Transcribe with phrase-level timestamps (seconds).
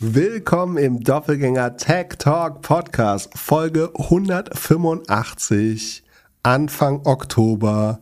[0.00, 6.04] Willkommen im Doppelgänger Tech Talk Podcast, Folge 185,
[6.44, 7.98] Anfang Oktober.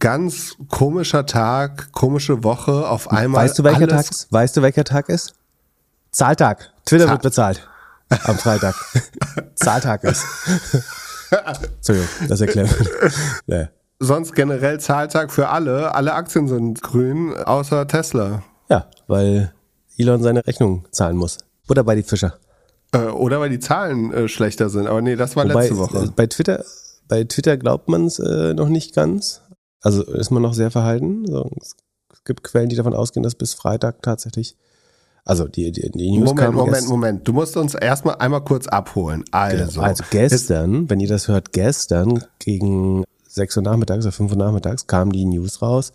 [0.00, 3.44] Ganz komischer Tag, komische Woche, auf einmal.
[3.44, 4.32] Weißt du, welcher Tag ist?
[4.32, 5.34] Weißt du, welcher Tag ist?
[6.10, 6.72] Zahltag.
[6.84, 7.68] Twitter Zahl wird bezahlt.
[8.24, 8.74] Am Freitag.
[9.54, 10.24] Zahltag ist.
[11.76, 12.74] Entschuldigung, das erklärt.
[13.46, 13.68] Nee.
[14.00, 15.94] Sonst generell Zahltag für alle.
[15.94, 18.42] Alle Aktien sind grün, außer Tesla.
[18.68, 19.54] Ja, weil
[19.96, 21.38] Elon seine Rechnung zahlen muss.
[21.68, 22.38] Oder bei die Fischer.
[22.92, 24.86] Äh, oder weil die Zahlen äh, schlechter sind.
[24.86, 26.04] Aber nee, das war Wobei, letzte Woche.
[26.04, 26.64] Äh, bei Twitter,
[27.08, 29.40] bei Twitter glaubt man es äh, noch nicht ganz.
[29.80, 31.26] Also ist man noch sehr verhalten.
[31.26, 31.76] So, es
[32.24, 34.56] gibt Quellen, die davon ausgehen, dass bis Freitag tatsächlich
[35.24, 37.28] also die, die, die News Moment, Moment, erst, Moment.
[37.28, 39.24] Du musst uns erstmal einmal kurz abholen.
[39.30, 39.82] Also, genau.
[39.82, 44.86] also gestern, wenn ihr das hört, gestern gegen 6 Uhr nachmittags oder 5 Uhr nachmittags
[44.86, 45.92] kam die News raus,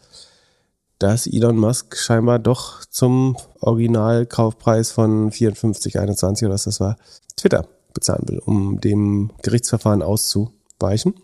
[1.00, 6.98] dass Elon Musk scheinbar doch zum Originalkaufpreis von 54,21 oder was das war,
[7.36, 11.16] Twitter bezahlen will, um dem Gerichtsverfahren auszuweichen.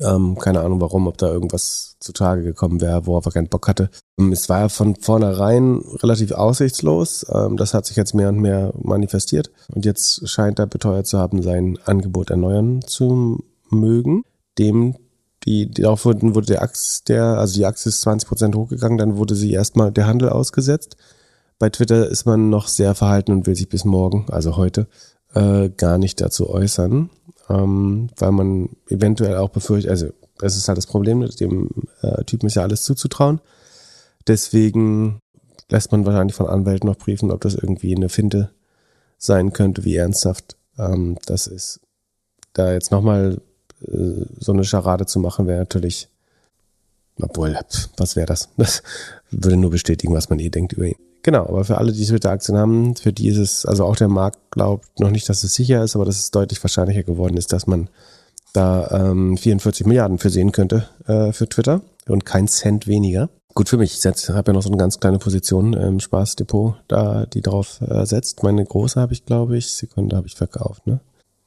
[0.00, 3.90] Ähm, keine Ahnung warum, ob da irgendwas zutage gekommen wäre, worauf er keinen Bock hatte.
[4.18, 7.26] Ähm, es war ja von vornherein relativ aussichtslos.
[7.30, 9.50] Ähm, das hat sich jetzt mehr und mehr manifestiert.
[9.74, 14.24] Und jetzt scheint er beteuert zu haben, sein Angebot erneuern zu mögen.
[14.58, 14.96] Dem
[15.44, 18.98] die, die darauf wurden, wurde der Ax, der, also die Achse ist 20 Prozent hochgegangen,
[18.98, 20.96] dann wurde sie erstmal der Handel ausgesetzt.
[21.58, 24.86] Bei Twitter ist man noch sehr verhalten und will sich bis morgen, also heute,
[25.34, 27.10] äh, gar nicht dazu äußern,
[27.48, 31.70] ähm, weil man eventuell auch befürchtet, also das ist halt das Problem, dem
[32.02, 33.40] äh, Typen ist ja alles zuzutrauen.
[34.26, 35.20] Deswegen
[35.70, 38.50] lässt man wahrscheinlich von Anwälten noch prüfen, ob das irgendwie eine Finte
[39.18, 41.80] sein könnte, wie ernsthaft ähm, das ist.
[42.52, 43.40] Da jetzt nochmal
[44.38, 46.08] so eine Scharade zu machen, wäre natürlich,
[47.20, 47.58] obwohl,
[47.96, 48.48] was wäre das?
[48.56, 48.82] Das
[49.30, 50.96] würde nur bestätigen, was man eh denkt über ihn.
[51.22, 54.38] Genau, aber für alle, die Twitter-Aktien haben, für die ist es, also auch der Markt
[54.50, 57.66] glaubt noch nicht, dass es sicher ist, aber dass es deutlich wahrscheinlicher geworden ist, dass
[57.66, 57.88] man
[58.52, 63.30] da ähm, 44 Milliarden für sehen könnte äh, für Twitter und kein Cent weniger.
[63.54, 63.94] Gut für mich.
[63.94, 68.04] Ich habe ja noch so eine ganz kleine Position im Spaßdepot, da die drauf äh,
[68.04, 68.42] setzt.
[68.42, 71.00] Meine große habe ich, glaube ich, Sekunde habe ich verkauft, ne?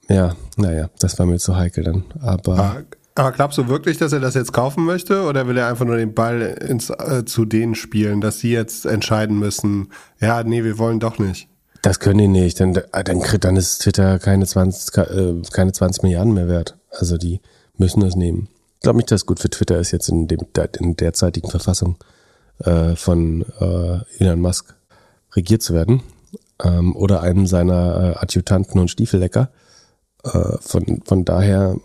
[0.09, 2.03] Ja, naja, das war mir zu heikel dann.
[2.21, 2.83] Aber, aber,
[3.15, 5.97] aber glaubst du wirklich, dass er das jetzt kaufen möchte oder will er einfach nur
[5.97, 9.89] den Ball ins, äh, zu denen spielen, dass sie jetzt entscheiden müssen,
[10.19, 11.47] ja, nee, wir wollen doch nicht?
[11.81, 16.03] Das können die nicht, dann, äh, dann, dann ist Twitter keine 20, äh, keine 20
[16.03, 16.77] Milliarden mehr wert.
[16.91, 17.41] Also die
[17.77, 18.47] müssen das nehmen.
[18.75, 20.41] Ich glaube nicht, dass es gut für Twitter ist, jetzt in, dem,
[20.79, 21.97] in derzeitigen Verfassung
[22.59, 24.75] äh, von äh, Elon Musk
[25.35, 26.01] regiert zu werden.
[26.63, 29.49] Ähm, oder einem seiner Adjutanten und Stiefellecker.
[30.25, 31.75] Äh, von, von daher,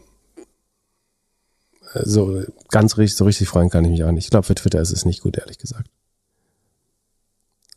[1.93, 4.25] äh, so ganz richtig, so richtig freuen kann ich mich auch nicht.
[4.25, 5.91] Ich glaube, für Twitter ist es nicht gut, ehrlich gesagt.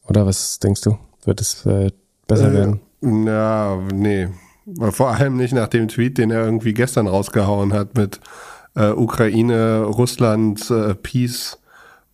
[0.07, 0.97] Oder was denkst du?
[1.25, 1.91] Wird es äh,
[2.27, 2.81] besser äh, werden?
[3.01, 4.29] Na, nee.
[4.91, 8.21] Vor allem nicht nach dem Tweet, den er irgendwie gestern rausgehauen hat mit
[8.75, 11.57] äh, Ukraine, Russland, äh, Peace.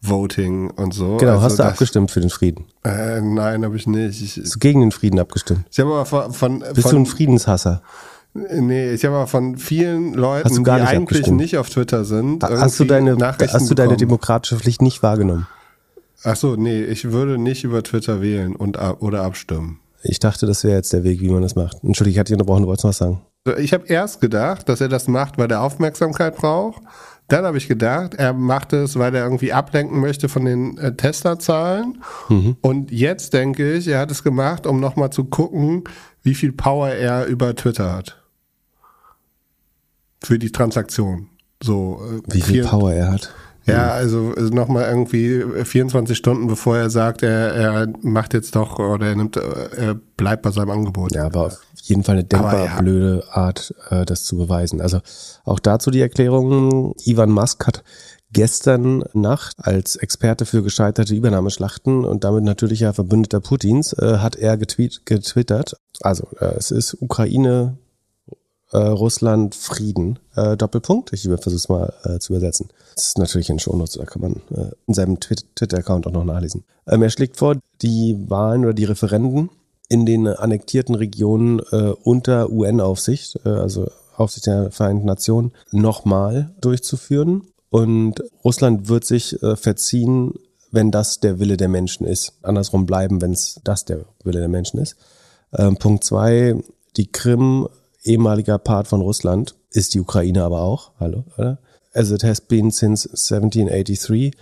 [0.01, 1.17] Voting und so.
[1.17, 2.67] Genau, also hast du das, abgestimmt für den Frieden?
[2.85, 4.21] Äh, nein, habe ich nicht.
[4.21, 5.65] Ich, hast du gegen den Frieden abgestimmt?
[5.69, 7.81] Ich habe aber von, von Bist von, du ein Friedenshasser?
[8.59, 11.37] Nee, ich habe aber von vielen Leuten, die nicht eigentlich abgestimmt?
[11.37, 15.47] nicht auf Twitter sind, hast du deine, hast du deine demokratische Pflicht nicht wahrgenommen?
[16.23, 19.79] Ach so, nee, ich würde nicht über Twitter wählen und oder abstimmen.
[20.03, 21.83] Ich dachte, das wäre jetzt der Weg, wie man das macht.
[21.83, 23.21] Entschuldigung, ich hatte dich unterbrochen, du wolltest was sagen.
[23.57, 26.81] Ich habe erst gedacht, dass er das macht, weil er Aufmerksamkeit braucht.
[27.29, 30.95] Dann habe ich gedacht, er macht es, weil er irgendwie ablenken möchte von den äh,
[30.95, 32.01] Tesla-Zahlen.
[32.27, 32.57] Mhm.
[32.61, 35.83] Und jetzt denke ich, er hat es gemacht, um nochmal zu gucken,
[36.23, 38.18] wie viel Power er über Twitter hat
[40.23, 41.27] für die Transaktion.
[41.61, 43.33] So, äh, Wie viel Power er hat.
[43.65, 48.79] Ja, also, also nochmal irgendwie 24 Stunden bevor er sagt, er, er macht jetzt doch
[48.79, 51.13] oder er nimmt, er bleibt bei seinem Angebot.
[51.13, 52.79] Ja, aber auf jeden Fall eine denkbar ja.
[52.79, 54.81] blöde Art, äh, das zu beweisen.
[54.81, 54.99] Also
[55.43, 57.83] auch dazu die Erklärung, Ivan Musk hat
[58.31, 64.57] gestern Nacht als Experte für gescheiterte Übernahmeschlachten und damit natürlicher Verbündeter Putins äh, hat er
[64.57, 65.75] getweet, getwittert.
[66.01, 67.77] Also äh, es ist Ukraine
[68.71, 70.19] äh, Russland Frieden.
[70.35, 71.13] Äh, Doppelpunkt.
[71.13, 72.69] Ich versuche es mal äh, zu übersetzen.
[72.95, 76.63] Das ist natürlich ein Shownotes, da kann man äh, in seinem Twitter-Account auch noch nachlesen.
[76.87, 79.49] Ähm, er schlägt vor, die Wahlen oder die Referenden
[79.87, 87.47] in den annektierten Regionen äh, unter UN-Aufsicht, äh, also Aufsicht der Vereinten Nationen, nochmal durchzuführen.
[87.69, 90.33] Und Russland wird sich äh, verziehen,
[90.71, 92.33] wenn das der Wille der Menschen ist.
[92.43, 94.95] Andersrum bleiben, wenn es das der Wille der Menschen ist.
[95.53, 96.55] Ähm, Punkt zwei,
[96.97, 97.67] die Krim
[98.09, 100.91] ehemaliger Part von Russland, ist die Ukraine aber auch.
[100.99, 101.59] Hallo, oder?
[101.93, 104.33] As it has been since 1783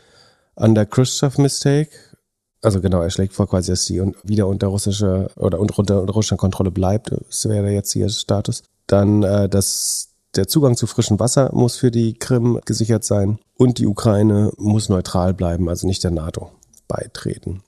[0.56, 1.92] under Khrushchev mistake
[2.62, 6.38] Also genau, er schlägt vor quasi, dass die wieder unter russische oder unter, unter russischer
[6.38, 7.12] Kontrolle bleibt.
[7.12, 8.64] Das wäre jetzt hier Status.
[8.88, 13.78] Dann, äh, dass der Zugang zu frischem Wasser muss für die Krim gesichert sein und
[13.78, 16.52] die Ukraine muss neutral bleiben, also nicht der NATO
[16.88, 17.64] beitreten.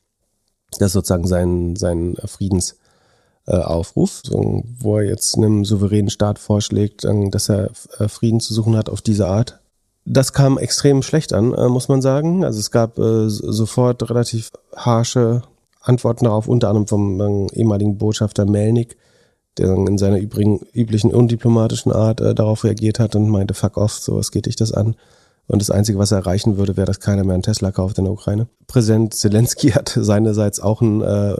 [0.71, 2.79] Das ist sozusagen sein, sein Friedensaufruf,
[3.49, 3.57] äh,
[4.79, 9.01] wo er jetzt einem souveränen Staat vorschlägt, dass er äh, Frieden zu suchen hat auf
[9.01, 9.59] diese Art.
[10.05, 12.45] Das kam extrem schlecht an, äh, muss man sagen.
[12.45, 15.43] Also es gab sofort relativ harsche
[15.81, 18.97] Antworten darauf, unter anderem vom ehemaligen Botschafter Melnik,
[19.57, 24.31] der in seiner übrigen, üblichen undiplomatischen Art darauf reagiert hat und meinte, fuck off, sowas
[24.31, 24.95] geht dich das an.
[25.47, 28.03] Und das Einzige, was er erreichen würde, wäre, dass keiner mehr einen Tesla kauft in
[28.03, 28.47] der Ukraine.
[28.67, 31.35] Präsident Zelensky hat seinerseits auch ein, äh,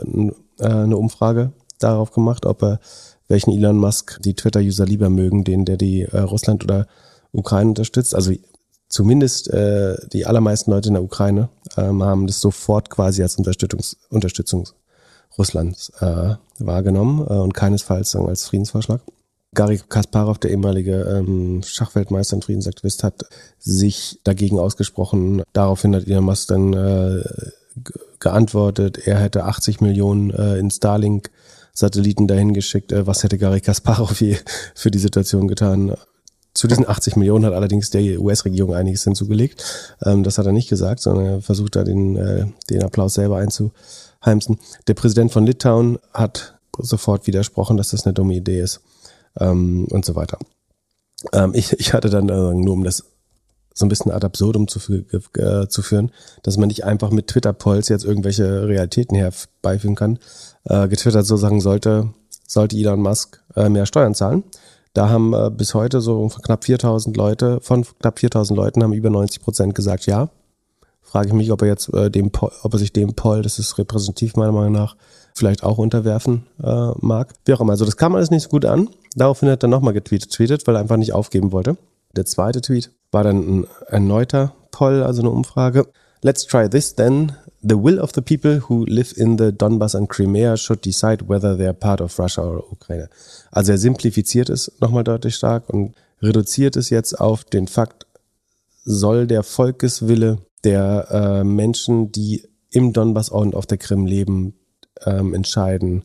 [0.58, 1.52] eine Umfrage
[1.82, 2.80] darauf gemacht, ob er
[3.28, 6.86] welchen Elon Musk die Twitter-User lieber mögen, den der die äh, Russland oder
[7.32, 8.14] Ukraine unterstützt.
[8.14, 8.32] Also
[8.88, 13.96] zumindest äh, die allermeisten Leute in der Ukraine ähm, haben das sofort quasi als Unterstützungs
[14.08, 14.68] Unterstützung
[15.38, 19.00] Russlands äh, wahrgenommen äh, und keinesfalls als Friedensvorschlag.
[19.54, 23.24] Gary Kasparov, der ehemalige ähm, Schachweltmeister und Friedensaktivist, hat
[23.58, 25.42] sich dagegen ausgesprochen.
[25.52, 27.22] Daraufhin hat Elon Musk dann äh,
[28.20, 31.30] geantwortet, er hätte 80 Millionen äh, in Starlink
[31.80, 32.92] Satelliten dahin geschickt.
[32.92, 34.22] Äh, was hätte Gary Kasparov
[34.74, 35.94] für die Situation getan?
[36.52, 39.96] Zu diesen 80 Millionen hat allerdings der US-Regierung einiges hinzugelegt.
[40.04, 43.38] Ähm, das hat er nicht gesagt, sondern er versucht da den, äh, den Applaus selber
[43.38, 44.58] einzuheimsen.
[44.86, 48.80] Der Präsident von Litauen hat sofort widersprochen, dass das eine dumme Idee ist
[49.38, 50.38] ähm, und so weiter.
[51.32, 53.04] Ähm, ich, ich hatte dann äh, nur um das
[53.74, 56.10] so ein bisschen ad absurdum zu, äh, zu führen,
[56.42, 60.18] dass man nicht einfach mit Twitter-Polls jetzt irgendwelche Realitäten herbeiführen kann.
[60.64, 62.10] Äh, getwittert so sagen sollte,
[62.46, 64.44] sollte Elon Musk äh, mehr Steuern zahlen.
[64.92, 69.10] Da haben äh, bis heute so knapp 4000 Leute, von knapp 4000 Leuten haben über
[69.10, 70.30] 90 Prozent gesagt ja.
[71.02, 72.30] Frage ich mich, ob er jetzt äh, dem,
[72.62, 74.96] ob er sich dem Poll, das ist repräsentativ meiner Meinung nach,
[75.34, 77.34] vielleicht auch unterwerfen äh, mag.
[77.44, 77.72] Wie auch immer.
[77.72, 78.88] Also das kam alles nicht so gut an.
[79.16, 81.76] Daraufhin hat er nochmal getweetet, tweetet, weil er einfach nicht aufgeben wollte.
[82.16, 85.86] Der zweite Tweet war dann ein erneuter Poll, also eine Umfrage.
[86.22, 87.32] Let's try this then.
[87.62, 91.56] The will of the people who live in the Donbass and Crimea should decide whether
[91.56, 93.08] they are part of Russia or Ukraine.
[93.50, 98.06] Also er simplifiziert es nochmal deutlich stark und reduziert es jetzt auf den Fakt,
[98.84, 104.54] soll der Volkeswille der äh, Menschen, die im Donbass und auf der Krim leben,
[105.04, 106.02] ähm, entscheiden,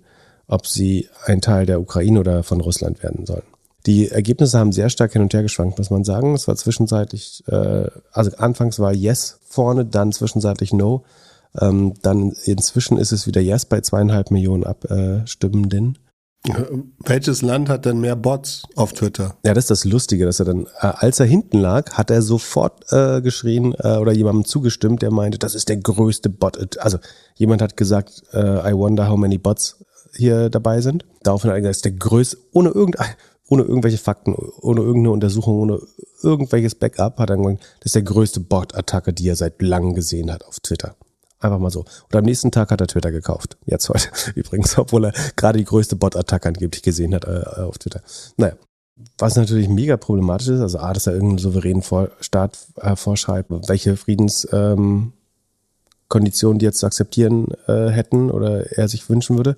[0.47, 3.43] ob sie ein Teil der Ukraine oder von Russland werden sollen.
[3.85, 6.33] Die Ergebnisse haben sehr stark hin und her geschwankt, muss man sagen.
[6.33, 11.03] Es war zwischenzeitlich, äh, also anfangs war Yes vorne, dann zwischenzeitlich No.
[11.59, 15.99] Ähm, dann inzwischen ist es wieder Yes bei zweieinhalb Millionen Abstimmenden.
[16.99, 19.35] Welches Land hat denn mehr Bots auf Twitter?
[19.43, 22.21] Ja, das ist das Lustige, dass er dann, äh, als er hinten lag, hat er
[22.21, 26.77] sofort äh, geschrien äh, oder jemandem zugestimmt, der meinte, das ist der größte Bot.
[26.79, 26.99] Also
[27.35, 29.83] jemand hat gesagt, äh, I wonder how many Bots
[30.13, 31.05] hier dabei sind.
[31.23, 33.09] Daraufhin hat er gesagt, das ist der größte, ohne irgendein,
[33.47, 35.79] ohne irgendwelche Fakten, ohne irgendeine Untersuchung, ohne
[36.23, 40.31] irgendwelches Backup, hat er gesagt, das ist der größte Bot-Attacke, die er seit langem gesehen
[40.31, 40.95] hat auf Twitter.
[41.39, 41.81] Einfach mal so.
[41.81, 43.57] Und am nächsten Tag hat er Twitter gekauft.
[43.65, 48.01] Jetzt heute übrigens, obwohl er gerade die größte Bot-Attacke angeblich gesehen hat äh, auf Twitter.
[48.37, 48.53] Naja.
[49.17, 53.51] Was natürlich mega problematisch ist, also A, dass er irgendeinen souveränen Vor Staat äh, vorschreibt,
[53.67, 55.11] welche Friedenskonditionen
[56.55, 59.57] ähm, die jetzt zu akzeptieren äh, hätten oder er sich wünschen würde.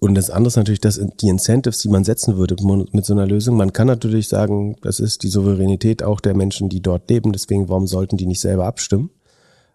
[0.00, 2.56] Und das andere ist natürlich, dass die Incentives, die man setzen würde
[2.92, 6.70] mit so einer Lösung, man kann natürlich sagen, das ist die Souveränität auch der Menschen,
[6.70, 9.10] die dort leben, deswegen warum sollten die nicht selber abstimmen?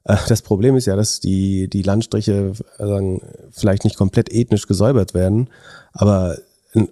[0.04, 3.22] Äh, das Problem ist ja, dass die, die Landstriche sagen,
[3.52, 5.50] vielleicht nicht komplett ethnisch gesäubert werden,
[5.94, 6.38] aber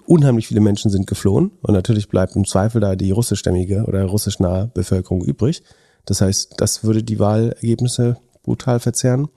[0.06, 4.70] unheimlich viele Menschen sind geflohen und natürlich bleibt im Zweifel da die russischstämmige oder russischnahe
[4.74, 5.64] Bevölkerung übrig.
[6.06, 9.28] Das heißt, das würde die Wahlergebnisse brutal verzerren.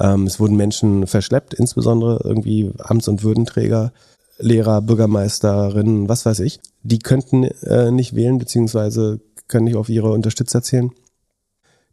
[0.00, 3.92] Ähm, es wurden Menschen verschleppt, insbesondere irgendwie Amts- und Würdenträger,
[4.38, 6.60] Lehrer, Bürgermeisterinnen, was weiß ich.
[6.82, 10.90] Die könnten äh, nicht wählen, beziehungsweise können nicht auf ihre Unterstützer zählen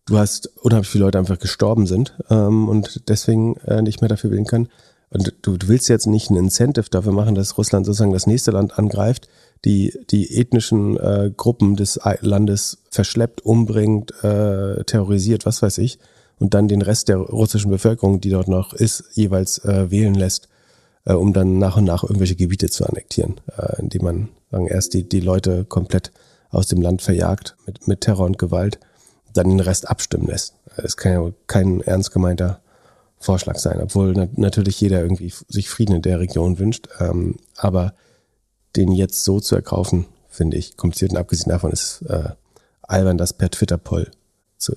[0.05, 4.31] du hast unheimlich viele Leute einfach gestorben sind ähm, und deswegen äh, nicht mehr dafür
[4.31, 4.70] wählen können.
[5.10, 8.51] Und du, du willst jetzt nicht ein Incentive dafür machen, dass Russland sozusagen das nächste
[8.51, 9.27] Land angreift,
[9.65, 16.00] die die ethnischen äh, Gruppen des Landes verschleppt, umbringt, äh, terrorisiert, was weiß ich,
[16.42, 20.50] und dann den Rest der russischen Bevölkerung, die dort noch ist, jeweils äh, wählen lässt,
[21.06, 24.96] äh, um dann nach und nach irgendwelche Gebiete zu annektieren, äh, indem man sagen, erst
[24.96, 26.12] die, die Leute komplett
[26.50, 28.80] aus dem Land verjagt mit, mit Terror und Gewalt
[29.36, 30.56] dann den Rest abstimmen lässt.
[30.76, 32.60] Das kann ja kein ernst gemeinter
[33.20, 36.90] Vorschlag sein, obwohl na natürlich jeder irgendwie sich Frieden in der Region wünscht.
[37.00, 37.94] Ähm, aber
[38.76, 41.12] den jetzt so zu erkaufen, finde ich kompliziert.
[41.12, 42.30] Und abgesehen davon ist äh,
[42.82, 44.10] albern, das per Twitter-Poll
[44.58, 44.76] zu.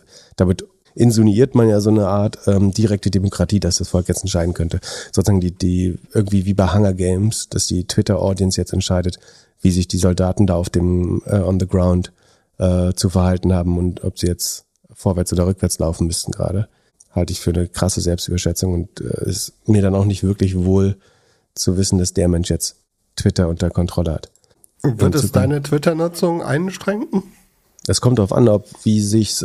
[0.94, 4.80] Insinuiert man ja so eine Art ähm, direkte Demokratie, dass das Volk jetzt entscheiden könnte.
[5.12, 9.18] Sozusagen die, die irgendwie wie bei Hunger Games, dass die Twitter-Audience jetzt entscheidet,
[9.60, 12.12] wie sich die Soldaten da auf dem äh, on the ground
[12.58, 16.68] äh, zu verhalten haben und ob sie jetzt vorwärts oder rückwärts laufen müssten gerade.
[17.10, 20.96] Halte ich für eine krasse Selbstüberschätzung und äh, ist mir dann auch nicht wirklich wohl
[21.54, 22.76] zu wissen, dass der Mensch jetzt
[23.16, 24.30] Twitter unter Kontrolle hat.
[24.82, 27.22] Wird es deine Twitter-Nutzung einschränken?
[27.86, 29.44] Es kommt darauf an, ob wie sich,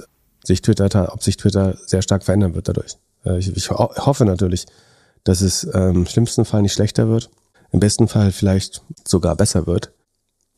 [0.49, 2.97] sich Twitter, ob sich Twitter sehr stark verändern wird dadurch.
[3.25, 4.65] Äh, ich, ich hoffe natürlich,
[5.23, 7.29] dass es ähm, im schlimmsten Fall nicht schlechter wird,
[7.71, 9.91] im besten Fall vielleicht sogar besser wird.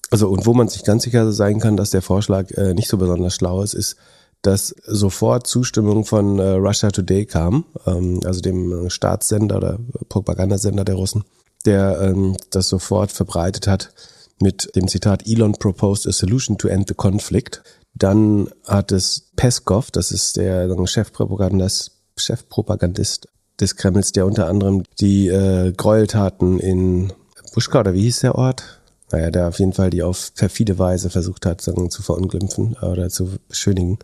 [0.09, 2.97] Also und wo man sich ganz sicher sein kann, dass der Vorschlag äh, nicht so
[2.97, 3.97] besonders schlau ist, ist,
[4.41, 9.79] dass sofort Zustimmung von äh, Russia Today kam, ähm, also dem Staatssender oder
[10.09, 11.23] Propagandasender der Russen,
[11.65, 13.91] der ähm, das sofort verbreitet hat
[14.39, 17.61] mit dem Zitat Elon proposed a solution to end the conflict.
[17.93, 23.27] Dann hat es Peskov, das ist der Chefpropagandist, Chefpropagandist
[23.59, 27.13] des Kremls, der unter anderem die äh, Gräueltaten in
[27.53, 28.81] Buschka oder wie hieß der Ort?
[29.11, 33.09] Naja, der auf jeden Fall die auf perfide Weise versucht hat, sagen, zu verunglimpfen oder
[33.09, 33.99] zu beschönigen.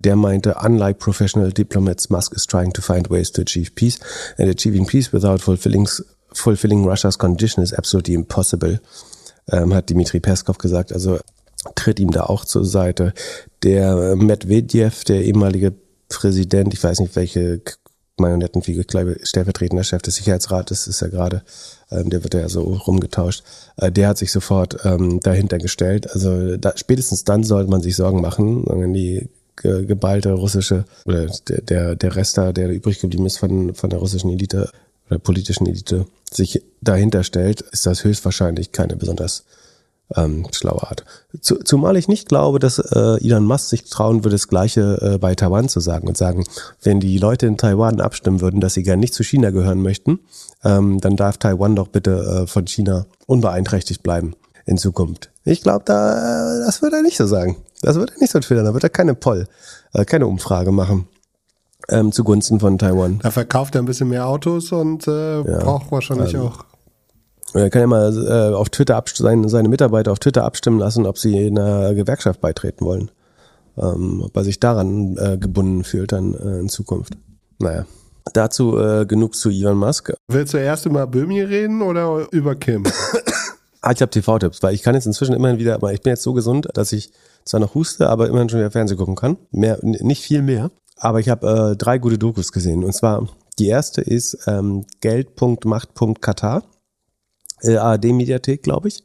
[0.00, 3.98] Der meinte, unlike professional diplomats, Musk is trying to find ways to achieve peace
[4.36, 5.88] and achieving peace without fulfilling,
[6.32, 8.80] fulfilling Russia's condition is absolutely impossible,
[9.50, 10.92] ähm, hat Dimitri Peskov gesagt.
[10.92, 11.18] Also
[11.74, 13.12] tritt ihm da auch zur Seite.
[13.62, 15.72] Der Medvedev, der ehemalige
[16.08, 17.60] Präsident, ich weiß nicht, welche
[18.18, 18.84] Marionettenfigur,
[19.22, 21.42] stellvertretender Chef des Sicherheitsrates ist er gerade,
[21.90, 23.44] ähm, der wird ja so rumgetauscht,
[23.76, 26.10] äh, der hat sich sofort ähm, dahinter gestellt.
[26.10, 29.28] Also da, spätestens dann sollte man sich Sorgen machen, wenn die
[29.60, 33.98] geballte russische oder der, der, der Rest da, der übrig geblieben ist von, von der
[33.98, 34.70] russischen Elite
[35.10, 39.44] oder politischen Elite, sich dahinter stellt, ist das höchstwahrscheinlich keine besonders
[40.16, 41.04] ähm, schlaue Art.
[41.40, 45.18] Zu, zumal ich nicht glaube, dass äh, Elon Musk sich trauen würde, das Gleiche äh,
[45.18, 46.44] bei Taiwan zu sagen und sagen,
[46.82, 50.20] wenn die Leute in Taiwan abstimmen würden, dass sie gern nicht zu China gehören möchten,
[50.64, 54.34] ähm, dann darf Taiwan doch bitte äh, von China unbeeinträchtigt bleiben
[54.64, 55.30] in Zukunft.
[55.44, 57.56] Ich glaube, da, das wird er nicht so sagen.
[57.82, 58.64] Das wird er nicht so twittern.
[58.64, 59.46] Da wird er keine Poll,
[59.92, 61.08] äh, keine Umfrage machen.
[61.90, 63.20] Ähm, zugunsten von Taiwan.
[63.22, 66.64] Da verkauft er ein bisschen mehr Autos und äh, ja, braucht wahrscheinlich ähm, auch.
[67.54, 71.18] Er kann ja mal äh, auf Twitter seine, seine Mitarbeiter auf Twitter abstimmen lassen, ob
[71.18, 73.10] sie einer Gewerkschaft beitreten wollen.
[73.76, 77.14] Ähm, ob er sich daran äh, gebunden fühlt dann äh, in Zukunft.
[77.58, 77.86] Naja.
[78.34, 80.12] Dazu äh, genug zu Elon Musk.
[80.28, 82.84] Willst du erst über Böhmi reden oder über Kim?
[83.80, 86.32] Ah, ich habe TV-Tipps, weil ich kann jetzt inzwischen immerhin wieder, ich bin jetzt so
[86.32, 87.12] gesund, dass ich
[87.44, 89.36] zwar noch huste, aber immerhin schon wieder Fernsehen gucken kann.
[89.52, 90.70] Mehr, nicht viel mehr.
[90.96, 92.82] Aber ich habe äh, drei gute Dokus gesehen.
[92.82, 93.28] Und zwar
[93.58, 96.64] die erste ist ähm, Geld.macht.katar.
[97.62, 99.04] Äh, ARD-Mediathek, glaube ich.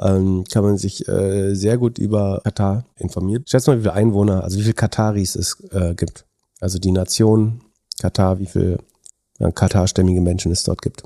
[0.00, 3.44] Ähm, kann man sich äh, sehr gut über Katar informieren.
[3.46, 6.24] Schätz mal, wie viele Einwohner, also wie viele Kataris es äh, gibt.
[6.60, 7.62] Also die Nation
[8.00, 8.78] Katar, wie viele
[9.38, 11.02] ja, Katar-stämmige Menschen es dort gibt.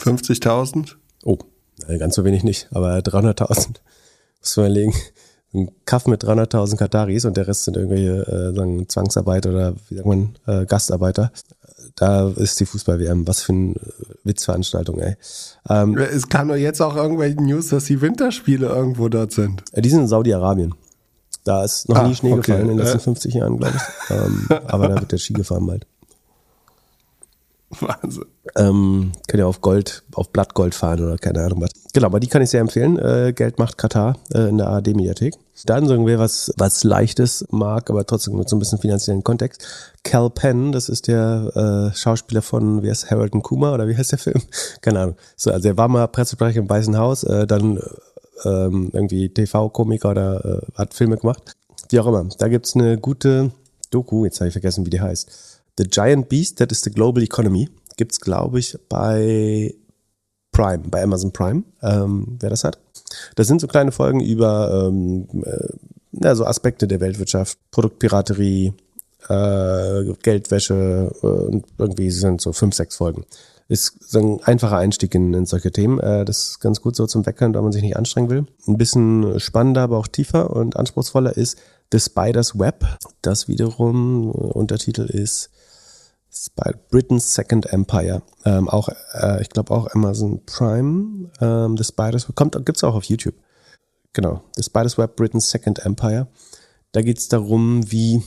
[0.00, 0.96] 50.000?
[1.24, 1.38] Oh,
[1.86, 3.76] äh, ganz so wenig nicht, aber 300.000.
[4.40, 4.94] Muss man überlegen.
[5.54, 9.94] Ein Kaff mit 300.000 Kataris und der Rest sind irgendwelche äh, sagen Zwangsarbeiter oder wie
[9.94, 11.32] sagt man, äh, Gastarbeiter.
[11.98, 13.26] Da ist die Fußball-WM.
[13.26, 13.74] Was für eine
[14.22, 15.16] Witzveranstaltung, ey.
[15.68, 19.64] Ähm, es kam doch jetzt auch irgendwelche News, dass die Winterspiele irgendwo dort sind.
[19.72, 20.74] Äh, die sind in Saudi-Arabien.
[21.44, 22.42] Da ist noch ah, nie Schnee okay.
[22.42, 23.38] gefallen in den letzten 50 äh.
[23.38, 24.10] Jahren, glaube ich.
[24.14, 25.86] Ähm, aber da wird der Ski gefahren bald.
[27.80, 28.24] Wahnsinn.
[28.56, 31.70] Ähm, kann ja auf Gold, auf Blattgold fahren oder keine Ahnung was.
[31.92, 32.98] Genau, aber die kann ich sehr empfehlen.
[32.98, 35.34] Äh, Geld macht Katar äh, in der ARD-Mediathek.
[35.66, 39.66] Dann sagen wir was, was Leichtes mag, aber trotzdem mit so ein bisschen finanziellen Kontext.
[40.02, 44.12] Cal Penn, das ist der äh, Schauspieler von, wie heißt Harold Kuma oder wie heißt
[44.12, 44.40] der Film?
[44.80, 45.16] Keine Ahnung.
[45.36, 47.80] So, also er war mal Pressesprecher im Weißen Haus, äh, dann
[48.44, 51.54] ähm, irgendwie TV-Komiker oder äh, hat Filme gemacht.
[51.90, 52.26] Wie auch immer.
[52.38, 53.50] Da gibt's eine gute
[53.90, 57.22] Doku, jetzt habe ich vergessen, wie die heißt The Giant Beast That is the Global
[57.22, 59.74] Economy gibt es, glaube ich, bei
[60.52, 62.78] Prime, bei Amazon Prime, ähm, wer das hat.
[63.36, 65.68] Das sind so kleine Folgen über ähm, äh,
[66.12, 68.72] ja, so Aspekte der Weltwirtschaft, Produktpiraterie,
[69.28, 73.24] äh, Geldwäsche äh, und irgendwie sind so fünf, sechs Folgen.
[73.68, 76.00] Ist so ein einfacher Einstieg in, in solche Themen.
[76.00, 78.46] Äh, das ist ganz gut so zum Weckern, da man sich nicht anstrengen will.
[78.66, 81.58] Ein bisschen spannender, aber auch tiefer und anspruchsvoller ist
[81.92, 82.84] The Spider's Web.
[83.22, 85.50] Das wiederum, äh, Untertitel ist
[86.90, 88.22] Britain's Second Empire.
[88.44, 91.30] Ähm, auch, äh, ich glaube auch Amazon Prime.
[91.40, 93.34] Ähm, The Spider's kommt, gibt's auch auf YouTube.
[94.12, 94.42] Genau.
[94.56, 96.28] The Spider's Web, Britain's Second Empire.
[96.92, 98.22] Da geht's darum, wie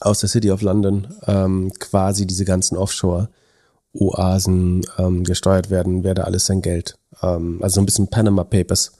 [0.00, 6.24] aus der City of London ähm, quasi diese ganzen Offshore-Oasen ähm, gesteuert werden, wer da
[6.24, 6.98] alles sein Geld.
[7.22, 8.92] Ähm, also ein bisschen Panama Papers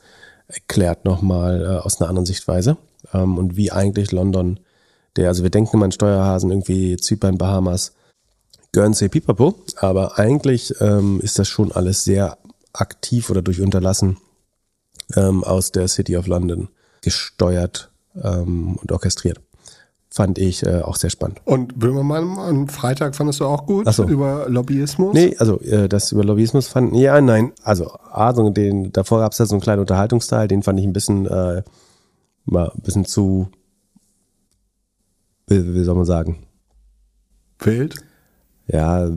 [0.49, 2.77] erklärt nochmal äh, aus einer anderen Sichtweise.
[3.13, 4.61] Ähm, und wie eigentlich London
[5.17, 7.93] Der, also wir denken immer an Steuerhasen, irgendwie Zypern, Bahamas,
[8.73, 12.39] Guernsey, Pipapo, aber eigentlich ähm, ist das schon alles sehr
[12.73, 14.19] aktiv oder durch Unterlassen
[15.17, 16.69] ähm, aus der City of London
[17.01, 17.91] gesteuert
[18.23, 19.41] ähm, und orchestriert.
[20.11, 21.41] Fand ich äh, auch sehr spannend.
[21.45, 24.05] Und Böhmermann am Freitag fandest du auch gut Ach so.
[24.05, 25.15] über Lobbyismus?
[25.15, 29.33] Nee, also äh, das über Lobbyismus fand ja, nein, also A, so den, davor gab
[29.33, 31.63] es ja so einen kleinen Unterhaltungsteil, den fand ich ein bisschen, äh,
[32.47, 33.49] mal ein bisschen zu,
[35.47, 36.47] wie, wie soll man sagen,
[37.61, 37.97] Wild?
[38.69, 39.11] Ja,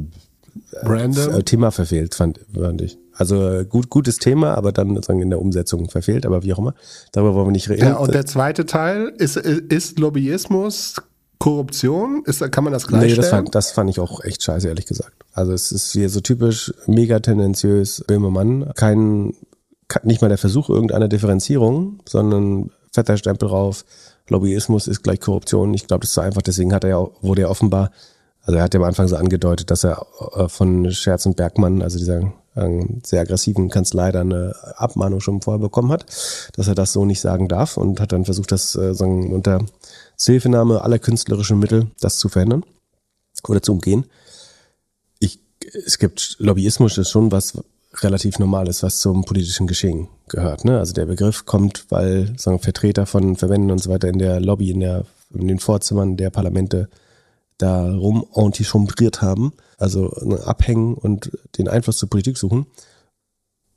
[0.81, 1.33] Random?
[1.35, 2.97] äh, Thema verfehlt, fand, fand ich.
[3.13, 6.59] Also äh, gut, gutes Thema, aber dann sozusagen in der Umsetzung verfehlt, aber wie auch
[6.59, 6.73] immer.
[7.11, 7.81] Darüber wollen wir nicht reden.
[7.81, 10.95] Ja, und der zweite Teil, ist, ist Lobbyismus
[11.39, 12.23] Korruption?
[12.25, 13.15] Ist, kann man das Nee, gleichstellen?
[13.21, 15.13] das fand, das fand ich auch echt scheiße, ehrlich gesagt.
[15.33, 18.71] Also es ist hier so typisch mega tendenziös Böhmermann.
[18.75, 19.33] Kein,
[19.87, 23.85] ke- nicht mal der Versuch irgendeiner Differenzierung, sondern fetter Stempel drauf.
[24.29, 25.73] Lobbyismus ist gleich Korruption.
[25.73, 26.41] Ich glaube, das ist so einfach.
[26.41, 27.91] Deswegen hat er ja, wurde er offenbar,
[28.43, 30.05] also er hat ja am Anfang so angedeutet, dass er
[30.35, 35.41] äh, von Scherz und Bergmann, also dieser ähm, sehr aggressiven Kanzlei, dann eine Abmahnung schon
[35.41, 36.05] vorher bekommen hat,
[36.55, 39.65] dass er das so nicht sagen darf und hat dann versucht, das äh, sagen, unter
[40.17, 42.63] Zuhilfenahme aller künstlerischen Mittel das zu verhindern
[43.47, 44.05] oder zu umgehen.
[45.19, 45.39] Ich,
[45.85, 47.53] es gibt Lobbyismus ist schon was
[47.99, 50.65] relativ Normales, was zum politischen Geschehen gehört.
[50.65, 50.79] Ne?
[50.79, 54.71] Also der Begriff kommt, weil sagen, Vertreter von Verbänden und so weiter in der Lobby,
[54.71, 56.87] in, der, in den Vorzimmern der Parlamente
[57.61, 62.65] darum antichambriert haben, also ne, abhängen und den Einfluss zur Politik suchen.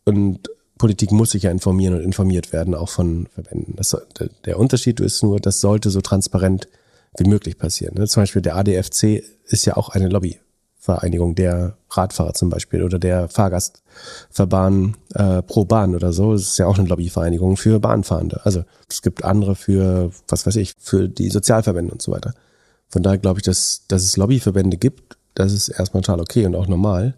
[0.04, 0.48] Und
[0.78, 3.74] Politik muss sich ja informieren und informiert werden, auch von Verbänden.
[3.76, 3.96] Das,
[4.44, 6.68] der- Unterschied ist nur, das sollte so transparent
[7.16, 7.94] wie möglich passieren.
[7.96, 8.06] Ne?
[8.08, 13.28] Zum Beispiel der ADFC ist ja auch eine Lobbyvereinigung der Radfahrer zum Beispiel oder der
[13.28, 16.32] Fahrgastverbahn äh, pro Bahn oder so.
[16.32, 18.44] Das ist ja auch eine Lobbyvereinigung für Bahnfahrende.
[18.44, 22.34] Also es gibt andere für, was weiß ich, für die Sozialverbände und so weiter.
[22.94, 26.54] Von daher glaube ich, dass, dass es Lobbyverbände gibt, das ist erstmal total okay und
[26.54, 27.16] auch normal.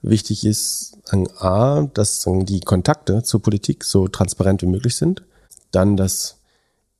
[0.00, 0.96] Wichtig ist,
[1.36, 5.22] A, dass die Kontakte zur Politik so transparent wie möglich sind.
[5.70, 6.38] Dann, dass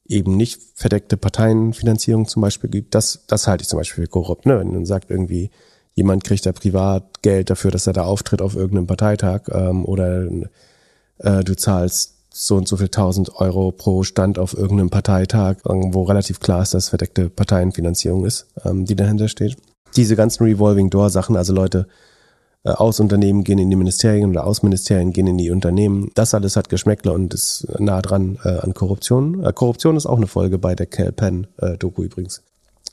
[0.07, 2.95] eben nicht verdeckte Parteienfinanzierung zum Beispiel gibt.
[2.95, 4.45] Das, das halte ich zum Beispiel für korrupt.
[4.45, 4.59] Ne?
[4.59, 5.51] Wenn man sagt, irgendwie,
[5.95, 10.29] jemand kriegt da privat Geld dafür, dass er da auftritt auf irgendeinem Parteitag ähm, oder
[11.17, 16.05] äh, du zahlst so und so viel tausend Euro pro Stand auf irgendeinem Parteitag, wo
[16.05, 19.57] relativ klar ist, dass verdeckte Parteienfinanzierung ist, ähm, die dahinter steht.
[19.97, 21.89] Diese ganzen Revolving Door Sachen, also Leute
[22.63, 26.33] äh, aus Unternehmen gehen in die Ministerien oder aus Ministerien gehen in die Unternehmen, das
[26.33, 29.45] alles hat Geschmäckle und ist nah dran äh, an Korruption.
[29.45, 31.49] Äh, Korruption ist auch eine Folge bei der Cal Penn
[31.79, 32.43] Doku übrigens.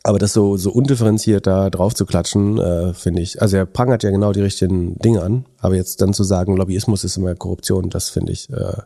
[0.01, 4.03] Aber das so, so undifferenziert da drauf zu klatschen, äh, finde ich, also er prangert
[4.03, 7.89] ja genau die richtigen Dinge an, aber jetzt dann zu sagen, Lobbyismus ist immer Korruption,
[7.89, 8.81] das finde ich, äh,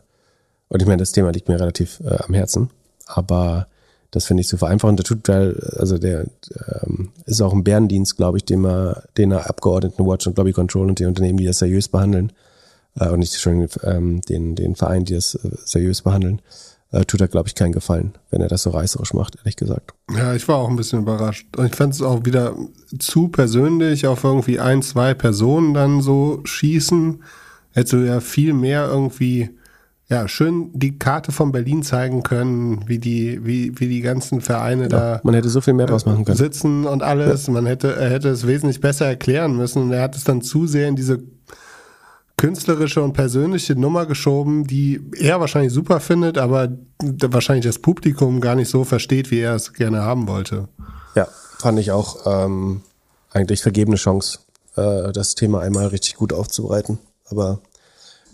[0.70, 2.70] und ich meine, das Thema liegt mir relativ äh, am Herzen,
[3.06, 3.66] aber
[4.10, 4.96] das finde ich zu vereinfachen.
[4.96, 6.26] Der tut, also der
[6.82, 10.52] ähm, ist auch ein Bärendienst, glaube ich, den er, den er Abgeordneten Watch und Lobby
[10.52, 12.32] Control und die Unternehmen, die das seriös behandeln,
[12.98, 16.42] äh, und nicht schon ähm, den, den Verein, die das äh, seriös behandeln,
[16.92, 19.92] äh, tut er, glaube ich, keinen Gefallen, wenn er das so reißerisch macht, ehrlich gesagt.
[20.16, 21.46] Ja, ich war auch ein bisschen überrascht.
[21.64, 22.56] Ich fand es auch wieder
[22.98, 27.22] zu persönlich auf irgendwie ein, zwei Personen dann so schießen.
[27.72, 29.50] Hättest du ja viel mehr irgendwie,
[30.10, 34.88] ja, schön die Karte von Berlin zeigen können, wie die, wie, wie die ganzen Vereine
[34.88, 36.36] da Man hätte so viel mehr draus machen können.
[36.36, 37.46] sitzen und alles.
[37.46, 40.66] Man hätte, er hätte es wesentlich besser erklären müssen und er hat es dann zu
[40.66, 41.20] sehr in diese
[42.36, 48.56] künstlerische und persönliche Nummer geschoben, die er wahrscheinlich super findet, aber wahrscheinlich das Publikum gar
[48.56, 50.66] nicht so versteht, wie er es gerne haben wollte.
[51.14, 52.80] Ja, fand ich auch ähm,
[53.30, 54.40] eigentlich vergebene Chance,
[54.74, 56.98] äh, das Thema einmal richtig gut aufzubereiten.
[57.28, 57.60] Aber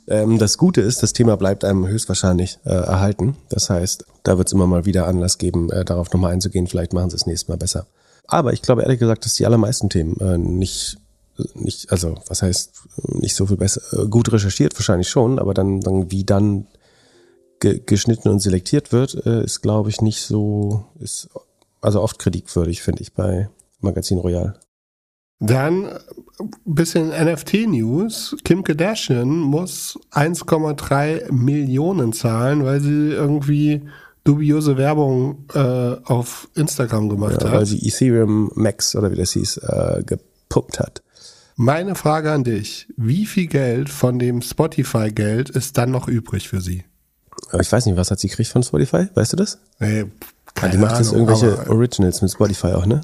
[0.08, 3.36] ähm, das Gute ist, das Thema bleibt einem höchstwahrscheinlich äh, erhalten.
[3.48, 6.66] Das heißt, da wird es immer mal wieder Anlass geben, äh, darauf nochmal einzugehen.
[6.66, 7.86] Vielleicht machen sie es nächstes Mal besser.
[8.26, 10.98] Aber ich glaube ehrlich gesagt, dass die allermeisten Themen äh, nicht,
[11.54, 12.72] nicht, also was heißt
[13.08, 16.66] nicht so viel besser, äh, gut recherchiert wahrscheinlich schon, aber dann, dann wie dann
[17.60, 21.28] ge geschnitten und selektiert wird, äh, ist glaube ich nicht so, ist
[21.80, 23.48] also oft kritikwürdig, finde ich, bei
[23.80, 24.58] Magazin Royal.
[25.38, 25.98] Dann
[26.64, 28.36] bisschen NFT-News.
[28.44, 33.82] Kim Kardashian muss 1,3 Millionen zahlen, weil sie irgendwie
[34.24, 35.58] dubiose Werbung äh,
[36.04, 37.54] auf Instagram gemacht Ja, hat.
[37.58, 41.02] weil sie Ethereum Max oder wie das hieß, äh, gepuppt hat.
[41.56, 42.86] Meine Frage an dich.
[42.96, 46.84] Wie viel Geld von dem Spotify-Geld ist dann noch übrig für sie?
[47.50, 49.06] Aber ich weiß nicht, was hat sie gekriegt von Spotify?
[49.14, 49.58] Weißt du das?
[49.78, 50.04] Nee, Ja,
[50.54, 53.02] keine die macht jetzt Ahnung, irgendwelche aber- Originals mit Spotify auch, ne?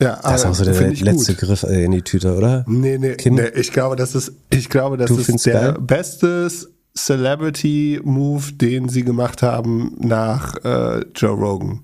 [0.00, 1.38] Ja, Das ist auch so der letzte gut.
[1.42, 2.64] Griff äh, in die Tüte, oder?
[2.66, 3.34] Nee, nee, Kim?
[3.34, 5.76] nee, ich glaube, das ist, ich glaube, das Du ist der geil?
[5.80, 6.48] beste
[6.96, 11.80] Celebrity-Move, den sie gemacht haben nach äh, Joe Rogan.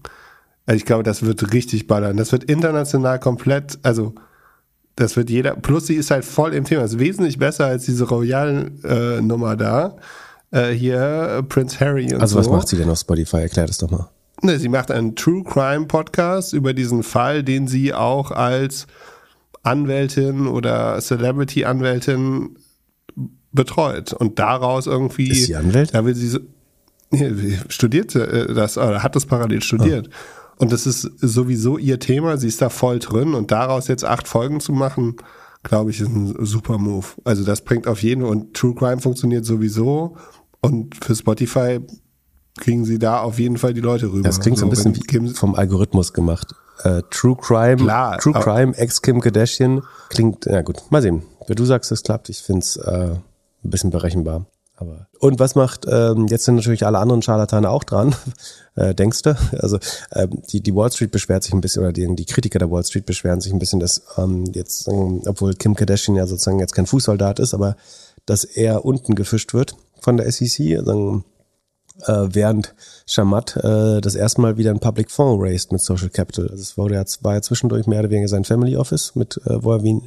[0.67, 2.17] Also ich glaube, das wird richtig ballern.
[2.17, 4.15] Das wird international komplett, also
[4.97, 6.83] das wird jeder, plus sie ist halt voll im Thema.
[6.83, 9.97] Das ist wesentlich besser als diese Royal-Nummer äh, da.
[10.51, 12.41] Äh, hier, Prince Harry und Also so.
[12.41, 13.39] was macht sie denn auf Spotify?
[13.39, 14.09] Erklär das doch mal.
[14.43, 18.87] Ne, sie macht einen True Crime Podcast über diesen Fall, den sie auch als
[19.63, 22.57] Anwältin oder Celebrity-Anwältin
[23.53, 24.13] betreut.
[24.13, 25.31] Und daraus irgendwie.
[25.31, 25.93] Ist sie Anwältin?
[25.93, 26.39] Da will sie so,
[27.69, 30.11] studiert äh, das, oder hat das parallel studiert.
[30.59, 32.37] Und das ist sowieso ihr Thema.
[32.39, 33.35] Sie ist da voll drin.
[33.35, 35.17] Und daraus jetzt acht Folgen zu machen,
[35.63, 37.07] glaube ich, ist ein super Move.
[37.25, 40.17] Also das bringt auf jeden und True Crime funktioniert sowieso.
[40.61, 41.81] Und für Spotify
[42.57, 44.23] kriegen sie da auf jeden Fall die Leute rüber.
[44.29, 46.55] Das klingt so ein bisschen wenn- wie sie- vom Algorithmus gemacht.
[46.83, 51.23] Äh, True Crime, Klar, True Crime, ex-Kim Kardashian klingt, ja gut, mal sehen.
[51.47, 53.11] Wenn du sagst, es klappt, ich finde es äh,
[53.65, 54.47] ein bisschen berechenbar.
[54.79, 58.15] Aber und was macht, ähm, jetzt sind natürlich alle anderen Scharlatane auch dran,
[58.75, 59.35] äh, denkst du?
[59.59, 59.79] Also
[60.13, 62.85] ähm, die, die Wall Street beschwert sich ein bisschen, oder die, die Kritiker der Wall
[62.85, 66.75] Street beschweren sich ein bisschen, dass ähm, jetzt, ähm, obwohl Kim Kardashian ja sozusagen jetzt
[66.75, 67.77] kein Fußsoldat ist, aber
[68.27, 71.23] dass er unten gefischt wird von der SEC, also,
[72.07, 72.75] äh, während
[73.07, 76.49] Shamat äh, das erste Mal wieder ein Public Fonds raised mit Social Capital.
[76.51, 76.79] Also es
[77.25, 80.03] war ja zwischendurch mehr oder weniger sein Family Office, mit, äh, wo er wen,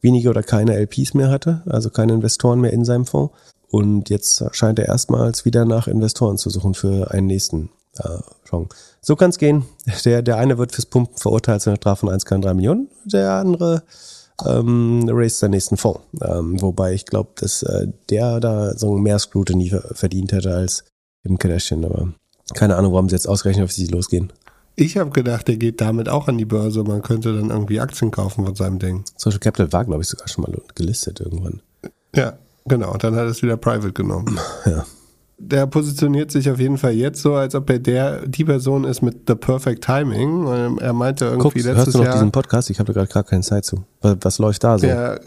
[0.00, 3.34] wenige oder keine LPs mehr hatte, also keine Investoren mehr in seinem Fonds.
[3.70, 8.18] Und jetzt scheint er erstmals wieder nach Investoren zu suchen für einen nächsten äh.
[9.00, 9.64] So kann es gehen.
[10.04, 13.82] Der, der eine wird fürs Pumpen verurteilt zu einer Strafe von 1,3 Millionen, der andere
[14.46, 16.00] ähm, raised seinen nächsten Fonds.
[16.22, 20.84] Ähm, wobei ich glaube, dass äh, der da so mehr Scrutiny ver- verdient hätte als
[21.24, 21.84] im Kardashian.
[21.84, 22.12] Aber
[22.54, 24.32] keine Ahnung, warum sie jetzt ausgerechnet auf sie losgehen.
[24.76, 26.82] Ich habe gedacht, der geht damit auch an die Börse.
[26.82, 29.04] Man könnte dann irgendwie Aktien kaufen von seinem Ding.
[29.16, 31.60] Social Capital war, glaube ich, sogar schon mal gelistet irgendwann.
[32.14, 32.34] Ja,
[32.64, 32.92] genau.
[32.92, 34.38] Und dann hat er es wieder private genommen.
[34.66, 34.84] Ja.
[35.36, 39.02] Der positioniert sich auf jeden Fall jetzt so, als ob er der die Person ist
[39.02, 40.46] mit the perfect timing.
[40.46, 42.14] Ähm, Er meinte irgendwie Guck, letztes hörst du noch Jahr.
[42.14, 42.70] diesen Podcast?
[42.70, 43.82] Ich habe da gerade gar keine Zeit zu.
[44.00, 44.86] Was, was läuft da so?
[44.86, 45.20] Der,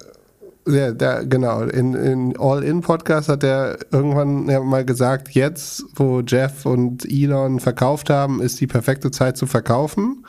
[0.67, 7.05] der, der, genau, in, in All-In-Podcast hat er irgendwann mal gesagt, jetzt, wo Jeff und
[7.09, 10.25] Elon verkauft haben, ist die perfekte Zeit zu verkaufen.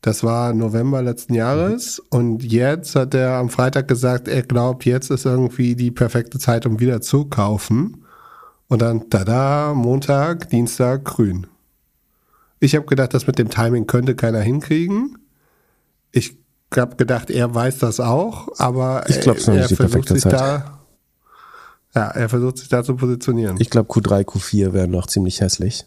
[0.00, 2.00] Das war November letzten Jahres.
[2.10, 6.66] Und jetzt hat er am Freitag gesagt, er glaubt, jetzt ist irgendwie die perfekte Zeit,
[6.66, 8.04] um wieder zu kaufen.
[8.68, 11.46] Und dann, tada, Montag, Dienstag, grün.
[12.60, 15.18] Ich habe gedacht, das mit dem Timing könnte keiner hinkriegen.
[16.12, 16.36] Ich
[16.76, 20.32] habe gedacht, er weiß das auch, aber Ich glaub's noch er die versucht sich Zeit.
[20.32, 20.80] da.
[21.94, 23.56] Ja, er versucht sich da zu positionieren.
[23.58, 25.86] Ich glaube, Q3, Q4 wären noch ziemlich hässlich.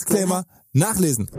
[0.00, 1.30] Disclaimer nachlesen.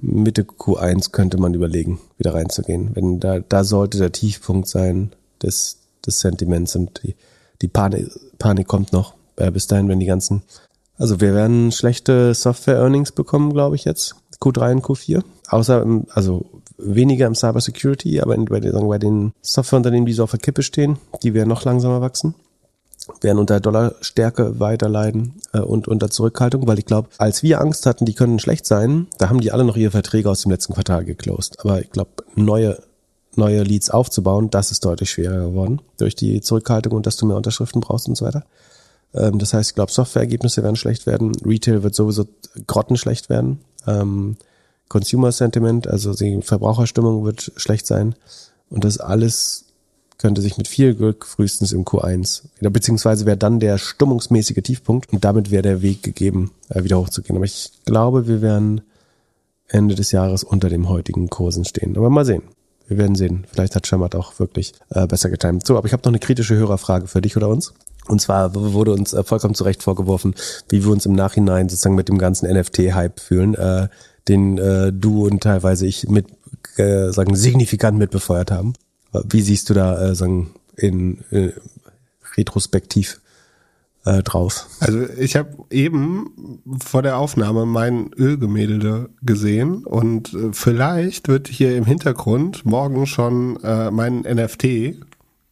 [0.00, 2.90] Mitte Q1 könnte man überlegen, wieder reinzugehen.
[2.94, 7.14] Wenn da, da sollte der Tiefpunkt sein des, des Sentiments und die,
[7.60, 9.14] die Panik, Panik kommt noch.
[9.36, 10.42] Äh, bis dahin, wenn die ganzen,
[10.96, 14.14] also wir werden schlechte Software-Earnings bekommen, glaube ich jetzt.
[14.40, 15.22] Q3 und Q4.
[15.48, 16.46] Außer, im, also
[16.78, 20.62] weniger im Cybersecurity, aber in, bei, den, bei den Softwareunternehmen, die so auf der Kippe
[20.62, 22.34] stehen, die werden noch langsamer wachsen
[23.20, 27.86] werden unter Dollarstärke weiter leiden äh, und unter Zurückhaltung, weil ich glaube, als wir Angst
[27.86, 30.74] hatten, die können schlecht sein, da haben die alle noch ihre Verträge aus dem letzten
[30.74, 31.60] Quartal geclosed.
[31.60, 32.78] Aber ich glaube, neue
[33.36, 37.36] neue Leads aufzubauen, das ist deutlich schwerer geworden durch die Zurückhaltung und dass du mehr
[37.36, 38.44] Unterschriften brauchst und so weiter.
[39.14, 42.26] Ähm, das heißt, ich glaube, Softwareergebnisse werden schlecht werden, Retail wird sowieso
[42.66, 44.36] grottenschlecht werden, ähm,
[44.88, 48.14] Consumer Sentiment, also die Verbraucherstimmung wird schlecht sein
[48.70, 49.64] und das alles
[50.18, 55.12] könnte sich mit viel Glück frühestens im Q1 wieder, beziehungsweise wäre dann der stimmungsmäßige Tiefpunkt
[55.12, 57.36] und damit wäre der Weg gegeben, äh, wieder hochzugehen.
[57.36, 58.82] Aber ich glaube, wir werden
[59.68, 61.96] Ende des Jahres unter dem heutigen Kursen stehen.
[61.96, 62.42] Aber mal sehen.
[62.86, 63.46] Wir werden sehen.
[63.50, 65.66] Vielleicht hat Schamat auch wirklich äh, besser getimt.
[65.66, 67.72] So, aber ich habe noch eine kritische Hörerfrage für dich oder uns.
[68.06, 70.34] Und zwar wurde uns äh, vollkommen zu Recht vorgeworfen,
[70.68, 73.88] wie wir uns im Nachhinein sozusagen mit dem ganzen NFT-Hype fühlen, äh,
[74.28, 76.26] den äh, du und teilweise ich mit
[76.76, 78.74] äh, sagen signifikant mitbefeuert haben.
[79.28, 81.52] Wie siehst du da äh, sagen in äh,
[82.36, 83.20] retrospektiv
[84.04, 84.66] äh, drauf?
[84.80, 91.76] Also ich habe eben vor der Aufnahme mein Ölgemälde gesehen und äh, vielleicht wird hier
[91.76, 94.96] im Hintergrund morgen schon äh, mein NFT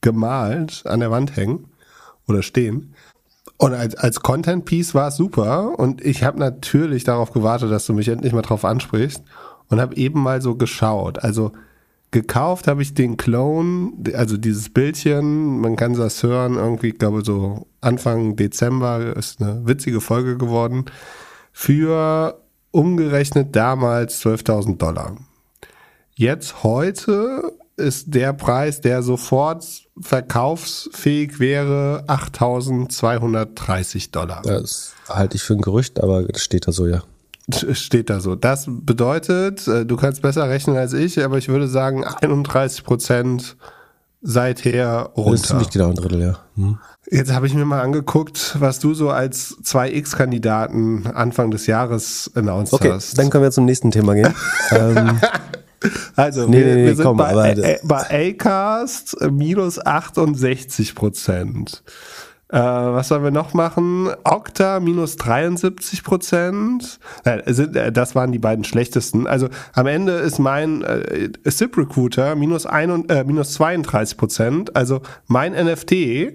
[0.00, 1.66] gemalt an der Wand hängen
[2.26, 2.94] oder stehen.
[3.62, 5.78] Und als, als Content-Piece war es super.
[5.78, 9.22] Und ich habe natürlich darauf gewartet, dass du mich endlich mal drauf ansprichst.
[9.68, 11.22] Und habe eben mal so geschaut.
[11.22, 11.52] Also
[12.12, 15.60] gekauft habe ich den Clone, also dieses Bildchen.
[15.60, 20.84] Man kann das hören, irgendwie, ich glaube so Anfang Dezember ist eine witzige Folge geworden.
[21.52, 25.16] Für umgerechnet damals 12.000 Dollar.
[26.14, 29.66] Jetzt heute ist der Preis, der sofort
[29.98, 34.42] verkaufsfähig wäre, 8.230 Dollar.
[34.42, 37.02] Das halte ich für ein Gerücht, aber das steht da so, ja.
[37.72, 38.34] Steht da so.
[38.34, 43.56] Das bedeutet, äh, du kannst besser rechnen als ich, aber ich würde sagen 31 Prozent
[44.22, 45.32] seither runter.
[45.32, 46.38] Das ist nicht genau ein Drittel, ja.
[46.56, 46.78] Hm.
[47.10, 52.72] Jetzt habe ich mir mal angeguckt, was du so als 2X-Kandidaten Anfang des Jahres announced
[52.72, 53.18] okay, hast.
[53.18, 54.32] dann können wir zum nächsten Thema gehen.
[54.70, 55.20] ähm,
[56.14, 61.82] also, Nee, wir, nee, wir sind komm, bei, aber- äh, bei Acast minus 68 Prozent.
[62.52, 64.10] Äh, was sollen wir noch machen?
[64.24, 67.00] Okta minus 73 Prozent.
[67.24, 69.26] Äh, äh, das waren die beiden schlechtesten.
[69.26, 74.76] Also am Ende ist mein äh, ZipRecruiter minus, ein, äh, minus 32 Prozent.
[74.76, 76.34] Also mein NFT,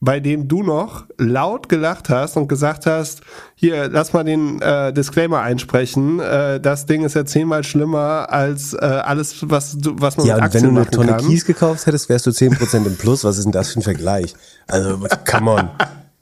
[0.00, 3.22] bei dem du noch laut gelacht hast und gesagt hast,
[3.54, 6.20] hier, lass mal den äh, Disclaimer einsprechen.
[6.20, 10.34] Äh, das Ding ist ja zehnmal schlimmer als äh, alles, was, du, was man ja,
[10.34, 11.26] mit und wenn Aktien du eine Tonne kann.
[11.26, 13.24] Kies gekauft hättest, wärst du 10% im Plus.
[13.24, 14.34] Was ist denn das für ein Vergleich?
[14.66, 14.98] Also,
[15.30, 15.70] come on.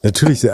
[0.05, 0.47] Natürlich.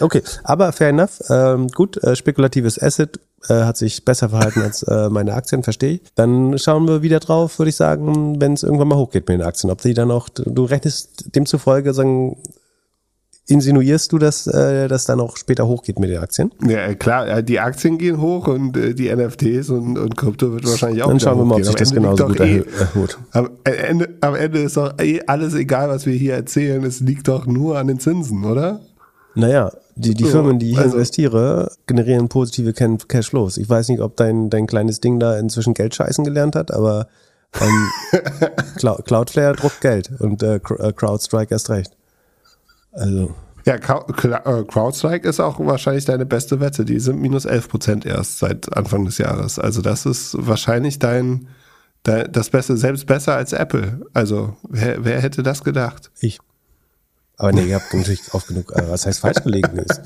[0.00, 1.22] Okay, aber fair enough.
[1.30, 5.94] Ähm, gut, äh, spekulatives Asset äh, hat sich besser verhalten als äh, meine Aktien, verstehe
[5.94, 6.00] ich.
[6.16, 9.46] Dann schauen wir wieder drauf, würde ich sagen, wenn es irgendwann mal hochgeht mit den
[9.46, 9.70] Aktien.
[9.70, 12.36] Ob die dann auch, du rechnest demzufolge, sagen,
[13.48, 16.50] insinuierst du, dass äh, das dann auch später hochgeht mit den Aktien?
[16.66, 20.66] Ja, klar, äh, die Aktien gehen hoch und äh, die NFTs und, und Krypto wird
[20.68, 23.18] wahrscheinlich auch Dann schauen wir mal, ob sich das genauso gut erhö- erhöht.
[23.32, 26.82] Am Ende, am Ende ist doch eh alles egal, was wir hier erzählen.
[26.84, 28.80] Es liegt doch nur an den Zinsen, oder?
[29.34, 33.58] Naja, die, die So, Firmen, die ich also- investiere, generieren positive Cashflows.
[33.58, 37.06] Ich weiß nicht, ob dein, dein kleines Ding da inzwischen Geld scheißen gelernt hat, aber
[37.60, 37.88] ähm,
[38.78, 41.92] Clou- Cloudflare druckt Geld und äh, äh, CrowdStrike erst recht.
[42.96, 43.78] Also, Ja, äh,
[44.64, 46.84] CrowdStrike ist auch wahrscheinlich deine beste Wette.
[46.84, 49.58] Die sind minus 11 Prozent erst seit Anfang des Jahres.
[49.58, 51.48] Also das ist wahrscheinlich dein,
[52.04, 54.02] dein das Beste, selbst besser als Apple.
[54.14, 56.10] Also wer, wer hätte das gedacht?
[56.20, 56.38] ich.
[57.38, 60.00] Aber nee, ihr habt natürlich oft genug, äh, was heißt falsch gelegen ist.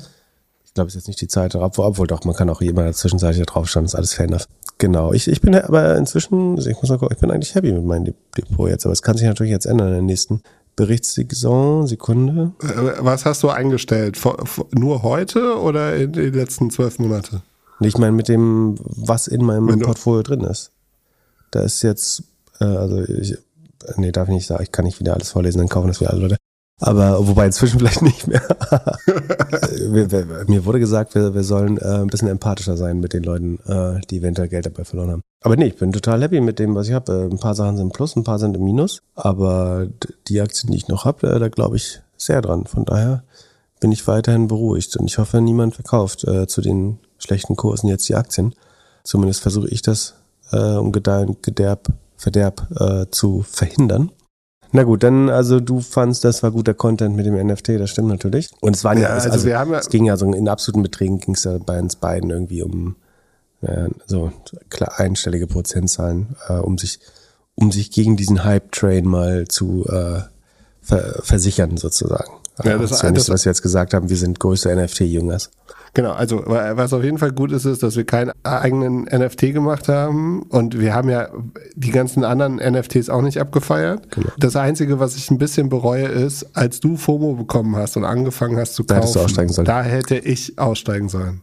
[0.65, 2.83] Ich glaube, es ist jetzt nicht die Zeit, obwohl, obwohl doch, man kann auch immer
[2.83, 4.47] dazwischenzeitlich da drauf schauen, ist alles fair enough.
[4.79, 7.85] Genau, ich, ich bin aber inzwischen, ich muss mal gucken, ich bin eigentlich happy mit
[7.85, 10.41] meinem Dep- Depot jetzt, aber es kann sich natürlich jetzt ändern in der nächsten
[10.81, 12.53] Berichtssaison, Sekunde.
[12.63, 14.19] Äh, Was hast du eingestellt?
[14.71, 17.43] Nur heute oder in den letzten zwölf Monate?
[17.79, 20.71] Nee, Ich meine mit dem, was in meinem Wenn Portfolio drin ist.
[21.51, 22.23] Da ist jetzt,
[22.59, 23.37] äh, also ich,
[23.97, 26.09] nee, darf ich nicht sagen, ich kann nicht wieder alles vorlesen, dann kaufen das wieder
[26.13, 26.37] alle Leute.
[26.81, 28.41] Aber wobei inzwischen vielleicht nicht mehr.
[29.87, 33.59] wir, mir wurde gesagt, wir, wir sollen äh, ein bisschen empathischer sein mit den Leuten,
[33.67, 35.21] äh, die eventuell Geld dabei verloren haben.
[35.43, 37.11] Aber nee, ich bin total happy mit dem, was ich habe.
[37.13, 39.01] Äh, ein paar Sachen sind im Plus, ein paar sind im Minus.
[39.15, 39.87] Aber
[40.27, 42.65] die Aktien, die ich noch habe, äh, da glaube ich sehr dran.
[42.65, 43.23] Von daher
[43.79, 48.07] bin ich weiterhin beruhigt und ich hoffe, niemand verkauft äh, zu den schlechten Kursen jetzt
[48.09, 48.53] die Aktien.
[49.03, 50.15] Zumindest versuche ich das,
[50.51, 54.11] äh, um Gedeih- Gederb, Verderb äh, zu verhindern.
[54.73, 58.07] Na gut, dann, also du fandst, das war guter Content mit dem NFT, das stimmt
[58.07, 58.49] natürlich.
[58.61, 60.47] Und es waren ja, Ja, also, also wir haben ja- es ging ja so in
[60.47, 62.95] absoluten Beträgen ging es ja bei uns beiden irgendwie um
[63.61, 64.31] ja, so
[64.69, 66.99] klar einstellige Prozentzahlen, äh, um sich,
[67.55, 70.21] um sich gegen diesen Hype-Train mal zu äh,
[70.81, 72.31] ver versichern sozusagen.
[72.63, 74.69] Ja, das- das ist ja nicht das- was wir jetzt gesagt haben, wir sind größte
[74.71, 75.51] NFT-Jüngers.
[75.93, 79.51] Genau, also wa- was auf jeden Fall gut ist, ist, dass wir keinen eigenen NFT
[79.53, 81.27] gemacht haben und wir haben ja
[81.75, 84.09] die ganzen anderen NFTs auch nicht abgefeiert.
[84.11, 84.29] Genau.
[84.39, 88.57] Das Einzige, was ich ein bisschen bereue, ist, als du FOMO bekommen hast und angefangen
[88.57, 89.65] hast zu Da kaufen, sollen.
[89.65, 91.41] da hätte ich aussteigen sollen.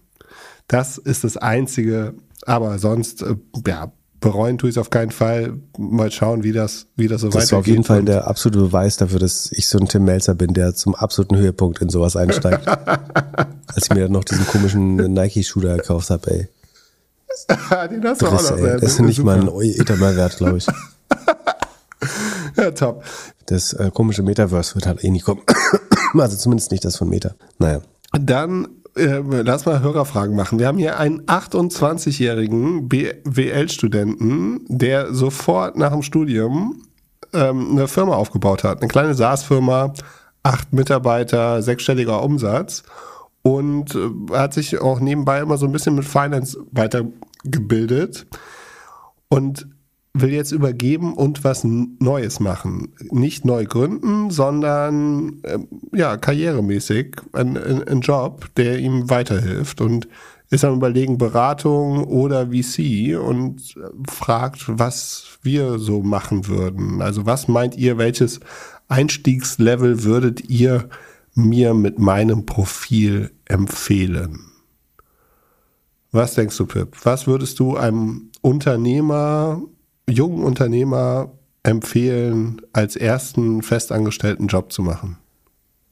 [0.67, 2.15] Das ist das Einzige,
[2.47, 3.35] aber sonst, äh,
[3.67, 5.55] ja, bereuen tue ich es auf keinen Fall.
[5.77, 7.53] Mal schauen, wie das, wie das so Das weitergeht.
[7.53, 10.55] war auf jeden Fall der absolute Beweis dafür, dass ich so ein Tim Melzer bin,
[10.55, 12.67] der zum absoluten Höhepunkt in sowas einsteigt.
[13.67, 16.49] Als ich mir dann noch diesen komischen Nike-Schuh da gekauft habe, ey.
[17.91, 18.59] Den hast du auch noch.
[18.59, 18.81] ey.
[18.81, 20.67] Das ist nicht mal ein Ether mehr wert, glaube ich.
[22.57, 23.05] Ja, top.
[23.47, 25.43] Das äh, komische Metaverse wird halt eh nicht kommen.
[26.19, 27.35] also zumindest nicht das von Meta.
[27.59, 27.83] Naja.
[28.13, 28.67] Dann
[28.99, 30.59] äh, lass mal Hörerfragen machen.
[30.59, 36.83] Wir haben hier einen 28-jährigen BWL-Studenten, der sofort nach dem Studium
[37.33, 38.81] ähm, eine Firma aufgebaut hat.
[38.81, 39.93] Eine kleine SaaS-Firma,
[40.43, 42.83] acht Mitarbeiter, sechsstelliger Umsatz
[43.43, 48.27] und äh, hat sich auch nebenbei immer so ein bisschen mit Finance weitergebildet.
[49.29, 49.69] Und
[50.15, 52.95] will jetzt übergeben und was Neues machen.
[53.11, 55.59] Nicht neu gründen, sondern äh,
[55.93, 60.09] ja, karrieremäßig ein, ein, ein Job, der ihm weiterhilft und
[60.51, 63.75] ist am überlegen Beratung oder VC und
[64.09, 67.03] fragt, was wir so machen würden.
[67.03, 68.41] Also was meint ihr, welches
[68.89, 70.89] Einstiegslevel würdet ihr
[71.35, 74.41] mir mit meinem Profil empfehlen?
[76.11, 76.97] Was denkst du, Pip?
[77.03, 79.61] Was würdest du einem Unternehmer,
[80.09, 81.31] jungen Unternehmer
[81.63, 85.19] empfehlen, als ersten festangestellten Job zu machen?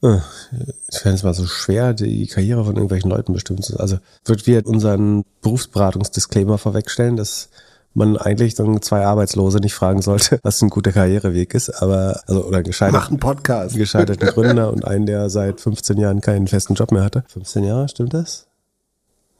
[0.01, 3.79] Ich fände es mal so schwer, die Karriere von irgendwelchen Leuten bestimmen zu.
[3.79, 7.49] Also wird wir unseren Berufsberatungsdisclaimer vorwegstellen, dass
[7.95, 12.45] man eigentlich dann zwei Arbeitslose nicht fragen sollte, was ein guter Karriereweg ist, aber also
[12.45, 13.75] oder gescheitert, Mach einen Podcast.
[13.75, 17.23] gescheiterten Gründer und einen, der seit 15 Jahren keinen festen Job mehr hatte.
[17.29, 18.46] 15 Jahre, stimmt das?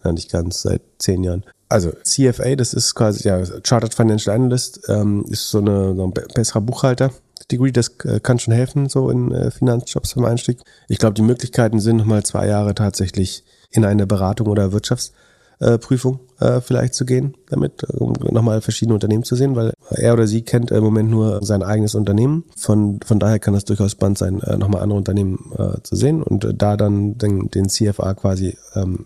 [0.03, 1.43] Ja, nicht ganz, seit 10 Jahren.
[1.69, 6.13] Also CFA, das ist quasi ja Chartered Financial Analyst, ähm, ist so, eine, so ein
[6.33, 7.11] besserer Buchhalter.
[7.51, 10.59] Degree, das äh, kann schon helfen, so in äh, Finanzjobs zum Einstieg.
[10.87, 16.61] Ich glaube, die Möglichkeiten sind nochmal zwei Jahre tatsächlich in eine Beratung oder Wirtschaftsprüfung äh,
[16.61, 20.71] vielleicht zu gehen, damit, um nochmal verschiedene Unternehmen zu sehen, weil er oder sie kennt
[20.71, 22.45] im Moment nur sein eigenes Unternehmen.
[22.57, 25.51] Von, von daher kann das durchaus spannend sein, nochmal andere Unternehmen
[25.83, 29.05] zu sehen und da dann den, den CFA quasi ähm,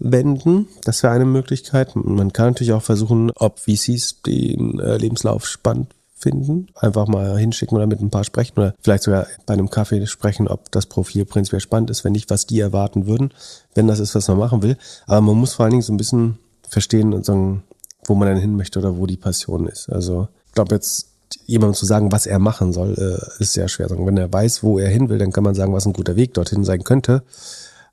[0.00, 0.68] anzuwenden.
[0.84, 1.96] Das wäre eine Möglichkeit.
[1.96, 7.76] Man kann natürlich auch versuchen, ob VCs den äh, Lebenslauf spannend finden, einfach mal hinschicken
[7.76, 11.26] oder mit ein paar sprechen oder vielleicht sogar bei einem Kaffee sprechen, ob das Profil
[11.26, 13.30] prinzipiell spannend ist, wenn nicht, was die erwarten würden,
[13.74, 14.78] wenn das ist, was man machen will.
[15.06, 17.64] Aber man muss vor allen Dingen so ein bisschen verstehen und sagen,
[18.06, 19.90] wo man dann hin möchte oder wo die Passion ist.
[19.90, 21.10] Also ich glaube jetzt
[21.46, 23.90] jemandem zu sagen, was er machen soll, äh, ist sehr schwer.
[23.90, 26.32] Wenn er weiß, wo er hin will, dann kann man sagen, was ein guter Weg
[26.34, 27.22] dorthin sein könnte.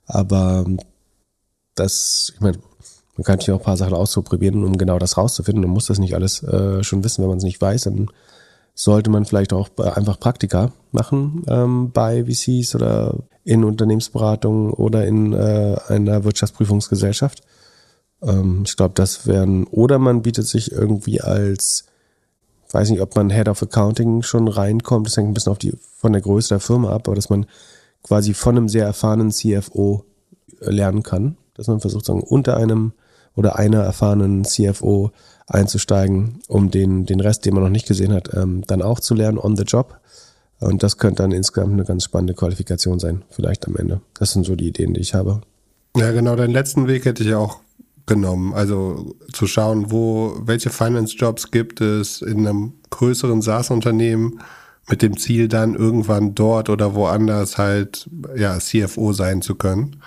[0.06, 0.64] Aber
[1.74, 2.58] das, ich meine,
[3.16, 5.62] man kann natürlich auch ein paar Sachen ausprobieren, um genau das rauszufinden.
[5.62, 7.84] Man muss das nicht alles äh, schon wissen, wenn man es nicht weiß.
[7.84, 8.08] Dann
[8.74, 15.32] sollte man vielleicht auch einfach Praktika machen ähm, bei VCs oder in Unternehmensberatungen oder in
[15.32, 17.42] äh, einer Wirtschaftsprüfungsgesellschaft.
[18.22, 21.84] Ähm, ich glaube, das wären, oder man bietet sich irgendwie als,
[22.70, 25.74] weiß nicht, ob man Head of Accounting schon reinkommt, das hängt ein bisschen auf die,
[25.96, 27.46] von der Größe der Firma ab, aber dass man
[28.02, 30.04] quasi von einem sehr erfahrenen CFO
[30.60, 32.92] lernen kann, dass man versucht, sagen, unter einem
[33.34, 35.10] oder einer erfahrenen CFO
[35.46, 39.14] einzusteigen, um den, den Rest, den man noch nicht gesehen hat, ähm, dann auch zu
[39.14, 39.98] lernen on the job.
[40.60, 44.00] Und das könnte dann insgesamt eine ganz spannende Qualifikation sein, vielleicht am Ende.
[44.14, 45.40] Das sind so die Ideen, die ich habe.
[45.96, 47.58] Ja, genau, den letzten Weg hätte ich auch
[48.06, 48.54] genommen.
[48.54, 54.40] Also zu schauen, wo, welche Finance-Jobs gibt es in einem größeren SaaS-Unternehmen
[54.88, 60.02] mit dem Ziel dann irgendwann dort oder woanders halt ja CFO sein zu können.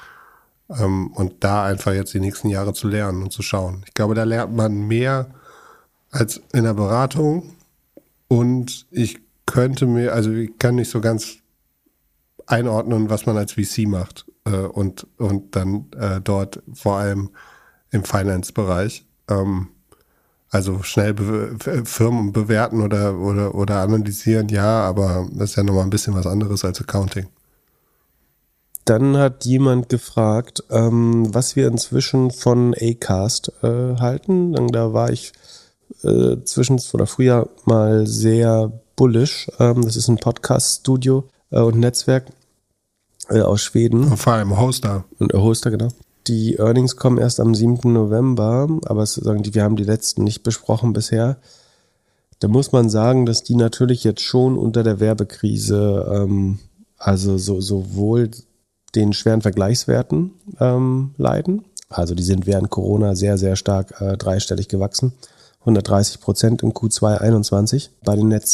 [0.70, 3.84] Ähm, und da einfach jetzt die nächsten Jahre zu lernen und zu schauen.
[3.86, 5.28] Ich glaube, da lernt man mehr
[6.12, 7.56] als in der Beratung.
[8.28, 11.38] Und ich könnte mir, also ich kann nicht so ganz
[12.48, 17.30] einordnen, was man als VC macht äh, und, und dann äh, dort vor allem
[17.92, 19.06] im Finance-Bereich.
[19.30, 19.70] Ähm,
[20.50, 25.84] also schnell be Firmen bewerten oder, oder, oder analysieren, ja, aber das ist ja nochmal
[25.84, 27.28] ein bisschen was anderes als Accounting.
[28.86, 34.54] Dann hat jemand gefragt, ähm, was wir inzwischen von Acast äh, halten.
[34.54, 35.34] Dann, da war ich
[36.04, 39.50] äh, zwischen oder früher mal sehr bullish.
[39.60, 42.28] Ähm, das ist ein Podcast-Studio äh, und Netzwerk
[43.30, 44.04] äh, aus Schweden.
[44.04, 45.06] Und vor allem Hoster.
[45.18, 45.90] Und Hoster, genau.
[46.28, 47.92] Die Earnings kommen erst am 7.
[47.92, 51.38] November, aber sagen die, wir haben die letzten nicht besprochen bisher.
[52.40, 56.60] Da muss man sagen, dass die natürlich jetzt schon unter der Werbekrise, ähm,
[56.98, 58.32] also so, sowohl
[58.96, 61.66] den schweren Vergleichswerten ähm, leiden.
[61.90, 65.14] Also die sind während Corona sehr, sehr stark äh, dreistellig gewachsen.
[65.62, 68.46] 130 Prozent im Q2 21 bei den Net.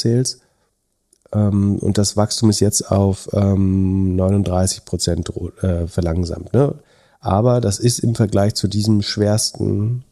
[1.34, 6.54] Ähm, und das Wachstum ist jetzt auf ähm, 39 Prozent äh, verlangsamt.
[6.54, 6.76] Ne?
[7.20, 10.04] Aber das ist im Vergleich zu diesem schwersten,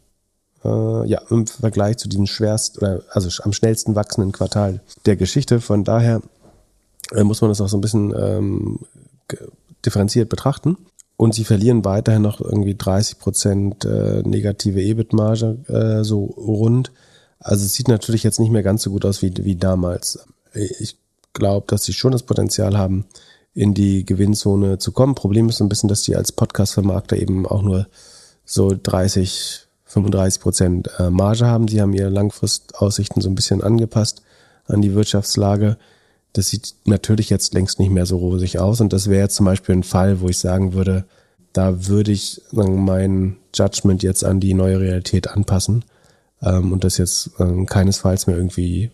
[0.63, 5.61] äh, ja, im Vergleich zu diesem schwersten, also am schnellsten wachsenden Quartal der Geschichte.
[5.61, 6.21] Von daher
[7.11, 8.79] äh, muss man das auch so ein bisschen ähm,
[9.85, 10.77] differenziert betrachten.
[11.17, 16.93] Und sie verlieren weiterhin noch irgendwie 30 Prozent äh, negative EBIT-Marge äh, so rund.
[17.39, 20.19] Also es sieht natürlich jetzt nicht mehr ganz so gut aus wie, wie damals.
[20.53, 20.97] Ich
[21.33, 23.05] glaube, dass sie schon das Potenzial haben,
[23.53, 25.15] in die Gewinnzone zu kommen.
[25.15, 27.87] Problem ist so ein bisschen, dass die als Podcast-Vermarkter eben auch nur
[28.45, 31.67] so 30, 35 Prozent äh, Marge haben.
[31.67, 34.21] Sie haben ihre Langfristaussichten so ein bisschen angepasst
[34.65, 35.77] an die Wirtschaftslage.
[36.33, 38.81] Das sieht natürlich jetzt längst nicht mehr so rosig aus.
[38.81, 41.05] Und das wäre jetzt zum Beispiel ein Fall, wo ich sagen würde,
[41.53, 45.83] da würde ich sagen, mein Judgment jetzt an die neue Realität anpassen.
[46.41, 48.91] ähm, und das jetzt ähm, keinesfalls mehr irgendwie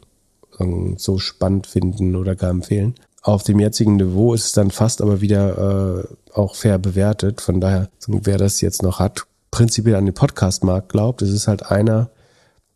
[0.59, 2.95] ähm, so spannend finden oder gar empfehlen.
[3.21, 7.41] Auf dem jetzigen Niveau ist es dann fast aber wieder äh, auch fair bewertet.
[7.41, 11.65] Von daher, wer das jetzt noch hat, prinzipiell an den Podcast-Markt glaubt, es ist halt
[11.71, 12.09] einer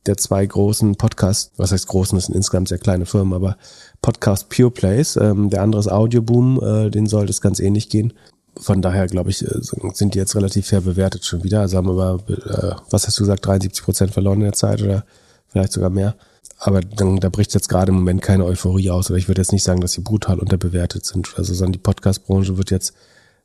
[0.05, 3.57] der zwei großen Podcast, was heißt großen, das sind insgesamt sehr kleine Firmen, aber
[4.01, 8.13] Podcast Pure Plays, ähm, der andere ist Audioboom, äh, den sollte es ganz ähnlich gehen.
[8.57, 9.59] Von daher, glaube ich, äh,
[9.93, 11.61] sind die jetzt relativ fair bewertet schon wieder.
[11.61, 15.05] Also haben wir äh, was hast du gesagt, 73 Prozent verloren in der Zeit oder
[15.47, 16.15] vielleicht sogar mehr.
[16.57, 19.09] Aber dann, da bricht jetzt gerade im Moment keine Euphorie aus.
[19.09, 21.33] Oder ich würde jetzt nicht sagen, dass sie brutal unterbewertet sind.
[21.37, 22.93] Also, sondern die Podcast-Branche wird jetzt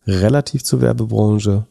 [0.06, 1.66] relativ zur Werbebranche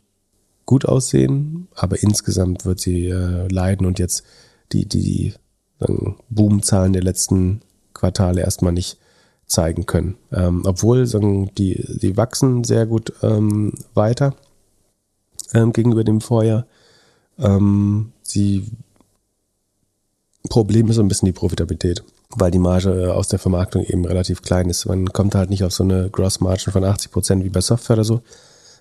[0.65, 4.23] gut aussehen, aber insgesamt wird sie äh, leiden und jetzt
[4.71, 5.33] die, die, die
[6.29, 7.61] Boomzahlen der letzten
[8.03, 8.97] Quartale erstmal nicht
[9.45, 10.17] zeigen können.
[10.33, 14.35] Ähm, obwohl sagen, die, die wachsen sehr gut ähm, weiter
[15.53, 16.65] ähm, gegenüber dem Vorjahr.
[17.39, 18.67] Ähm, sie
[20.49, 22.03] Problem ist so ein bisschen die Profitabilität,
[22.35, 24.85] weil die Marge äh, aus der Vermarktung eben relativ klein ist.
[24.85, 27.95] Man kommt halt nicht auf so eine Gross Margin von 80 Prozent wie bei Software
[27.95, 28.21] oder so,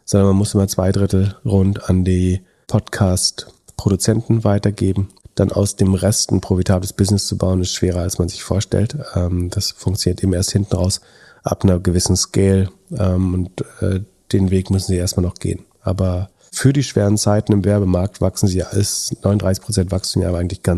[0.04, 6.30] sondern man muss immer zwei Drittel rund an die Podcast-Produzenten weitergeben dann aus dem Rest
[6.30, 8.96] ein profitables Business zu bauen, ist schwerer, als man sich vorstellt.
[9.14, 11.00] Ähm, das funktioniert eben erst hinten raus
[11.42, 14.00] ab einer gewissen Scale ähm, und äh,
[14.32, 15.64] den Weg müssen sie erstmal noch gehen.
[15.80, 20.38] Aber für die schweren Zeiten im Werbemarkt wachsen sie als 39 Prozent Wachstum ja aber
[20.38, 20.76] eigentlich gar,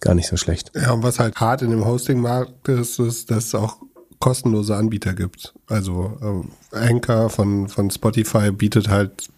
[0.00, 0.72] gar nicht so schlecht.
[0.74, 3.78] Ja, und was halt hart in dem Hosting-Markt ist, ist, dass es auch
[4.18, 5.54] kostenlose Anbieter gibt.
[5.66, 9.28] Also äh, Anchor von, von Spotify bietet halt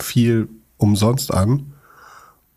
[0.00, 1.73] viel umsonst an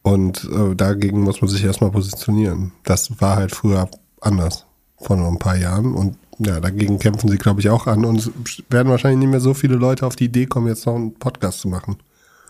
[0.08, 2.72] und äh, dagegen muss man sich erstmal positionieren.
[2.86, 3.89] Das war halt früher
[4.22, 5.95] anders, vor nur ein paar Jahren.
[5.95, 8.05] Und ja, dagegen kämpfen sie, glaube ich, auch an.
[8.05, 10.95] Und es werden wahrscheinlich nicht mehr so viele Leute auf die Idee kommen, jetzt noch
[10.95, 11.97] einen Podcast zu machen.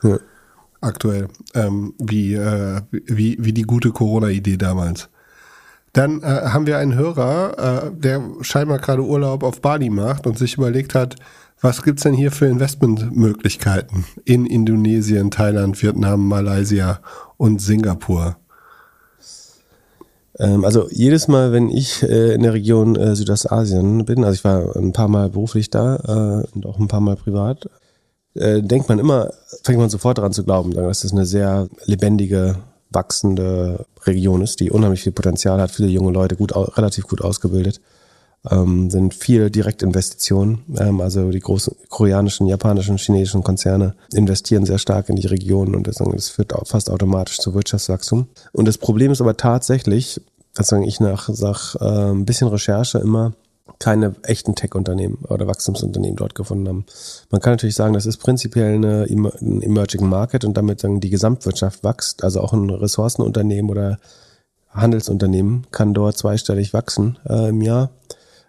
[0.04, 0.20] Ja.
[0.82, 1.30] Aktuell.
[1.56, 5.10] Ähm, wie, äh, wie, wie die gute Corona-Idee damals.
[5.94, 10.38] Dann äh, haben wir einen Hörer, äh, der scheinbar gerade Urlaub auf Bali macht und
[10.38, 11.16] sich überlegt hat,
[11.60, 17.00] was gibt's denn hier für Investmentmöglichkeiten in Indonesien, Thailand, Vietnam, Malaysia
[17.38, 18.38] und Singapur?
[20.40, 24.44] Ähm, also jedes Mal, wenn ich äh, in der Region äh, Südostasien bin, also ich
[24.44, 27.70] war ein paar Mal beruflich da äh, und auch ein paar Mal privat,
[28.40, 29.32] denkt man immer,
[29.64, 32.60] fängt man sofort daran zu glauben, dass das eine sehr lebendige,
[32.92, 37.82] wachsende Region ist, die unheimlich viel Potenzial hat, viele junge Leute gut, relativ gut ausgebildet
[38.50, 40.60] ähm, sind viele Direktinvestitionen.
[40.78, 45.88] Ähm, also die großen koreanischen, japanischen, chinesischen Konzerne investieren sehr stark in die Region und
[45.88, 48.28] das, das führt auch fast automatisch zu Wirtschaftswachstum.
[48.52, 50.22] Und das Problem ist aber tatsächlich,
[50.54, 53.34] dass ich nach, nach äh, ein bisschen Recherche immer
[53.80, 56.86] keine echten Tech-Unternehmen oder Wachstumsunternehmen dort gefunden haben.
[57.30, 61.10] Man kann natürlich sagen, das ist prinzipiell eine, ein Emerging Market und damit sagen, die
[61.10, 64.00] Gesamtwirtschaft wächst, also auch ein Ressourcenunternehmen oder
[64.70, 67.90] Handelsunternehmen kann dort zweistellig wachsen äh, im Jahr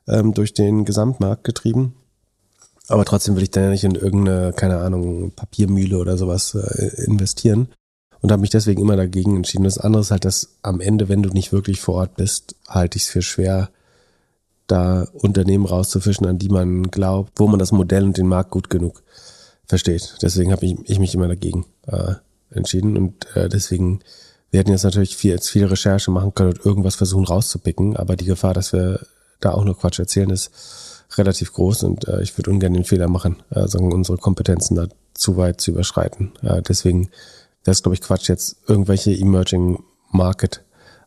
[0.09, 1.95] ähm, durch den Gesamtmarkt getrieben.
[2.89, 7.05] Aber trotzdem will ich da ja nicht in irgendeine, keine Ahnung, Papiermühle oder sowas äh,
[7.05, 7.69] investieren.
[8.21, 9.65] Und habe mich deswegen immer dagegen entschieden.
[9.65, 12.97] Das andere ist halt, dass am Ende, wenn du nicht wirklich vor Ort bist, halte
[12.97, 13.71] ich es für schwer,
[14.67, 18.71] da Unternehmen rauszufischen, an die man glaubt, wo man das Modell und den Markt gut
[18.71, 19.03] genug
[19.67, 20.17] versteht.
[20.21, 22.15] Deswegen habe ich, ich mich immer dagegen äh,
[22.51, 22.97] entschieden.
[22.97, 24.01] Und äh, deswegen,
[24.51, 28.17] wir hätten jetzt natürlich viel, jetzt viel Recherche machen können und irgendwas versuchen rauszupicken, aber
[28.17, 29.01] die Gefahr, dass wir
[29.41, 30.51] da auch nur Quatsch erzählen, ist
[31.17, 34.87] relativ groß und äh, ich würde ungern den Fehler machen, äh, sagen unsere Kompetenzen da
[35.15, 36.33] zu weit zu überschreiten.
[36.43, 37.11] Äh, deswegen
[37.65, 40.63] wäre es, glaube ich, Quatsch, jetzt irgendwelche Emerging Market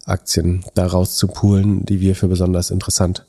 [0.05, 3.25] Aktien da rauszupulen, die wir für besonders interessant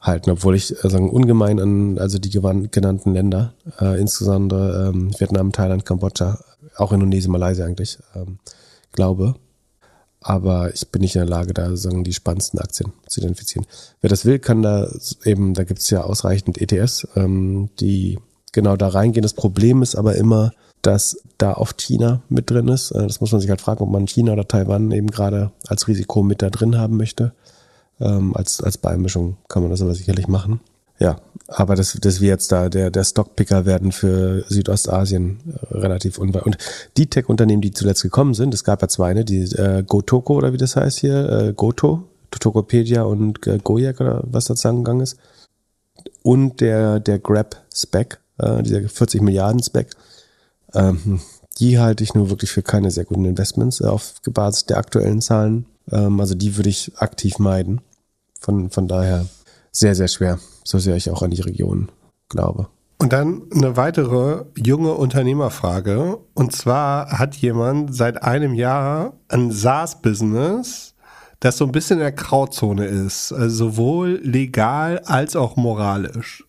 [0.00, 5.52] halten, obwohl ich äh, sagen ungemein an also die genannten Länder, äh, insbesondere ähm, Vietnam,
[5.52, 6.42] Thailand, Kambodscha,
[6.76, 8.38] auch Indonesien, Malaysia eigentlich, ähm,
[8.92, 9.34] glaube,
[10.20, 13.66] aber ich bin nicht in der Lage, da sagen die spannendsten Aktien zu identifizieren.
[14.00, 14.90] Wer das will, kann da
[15.24, 18.18] eben, da gibt es ja ausreichend ETS, ähm, die
[18.52, 19.22] genau da reingehen.
[19.22, 20.52] Das Problem ist aber immer,
[20.82, 22.90] dass da oft China mit drin ist.
[22.90, 25.88] Äh, das muss man sich halt fragen, ob man China oder Taiwan eben gerade als
[25.88, 27.32] Risiko mit da drin haben möchte.
[28.00, 30.60] Ähm, als, als Beimischung kann man das aber sicherlich machen.
[30.98, 31.20] Ja,
[31.50, 35.40] aber das, das wir jetzt da der, der Stockpicker werden für Südostasien
[35.70, 36.46] äh, relativ unwahr.
[36.46, 36.56] Und
[36.96, 40.52] die Tech-Unternehmen, die zuletzt gekommen sind, es gab ja zwei, ne, die äh, Gotoko oder
[40.52, 45.16] wie das heißt hier, äh, Goto, Tokopedia und äh, Gojek oder was da zusammengegangen ist.
[46.22, 49.90] Und der, der Grab-Spec, äh, dieser 40 Milliarden Spec.
[50.72, 51.20] Ähm,
[51.58, 55.20] die halte ich nur wirklich für keine sehr guten Investments äh, auf Basis der aktuellen
[55.20, 55.66] Zahlen.
[55.90, 57.80] Ähm, also die würde ich aktiv meiden.
[58.38, 59.26] Von, von daher
[59.72, 60.38] sehr, sehr schwer
[60.70, 61.90] so sehr ich auch an die Region
[62.28, 62.68] glaube.
[62.98, 66.18] Und dann eine weitere junge Unternehmerfrage.
[66.34, 70.94] Und zwar hat jemand seit einem Jahr ein SaaS-Business,
[71.40, 73.32] das so ein bisschen in der Grauzone ist.
[73.32, 76.44] Also sowohl legal als auch moralisch.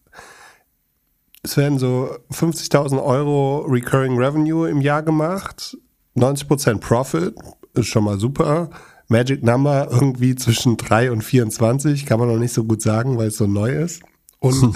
[1.44, 5.78] Es werden so 50.000 Euro Recurring Revenue im Jahr gemacht,
[6.16, 7.34] 90% Profit,
[7.74, 8.70] ist schon mal super.
[9.12, 13.28] Magic Number irgendwie zwischen 3 und 24, kann man noch nicht so gut sagen, weil
[13.28, 14.02] es so neu ist.
[14.40, 14.76] Und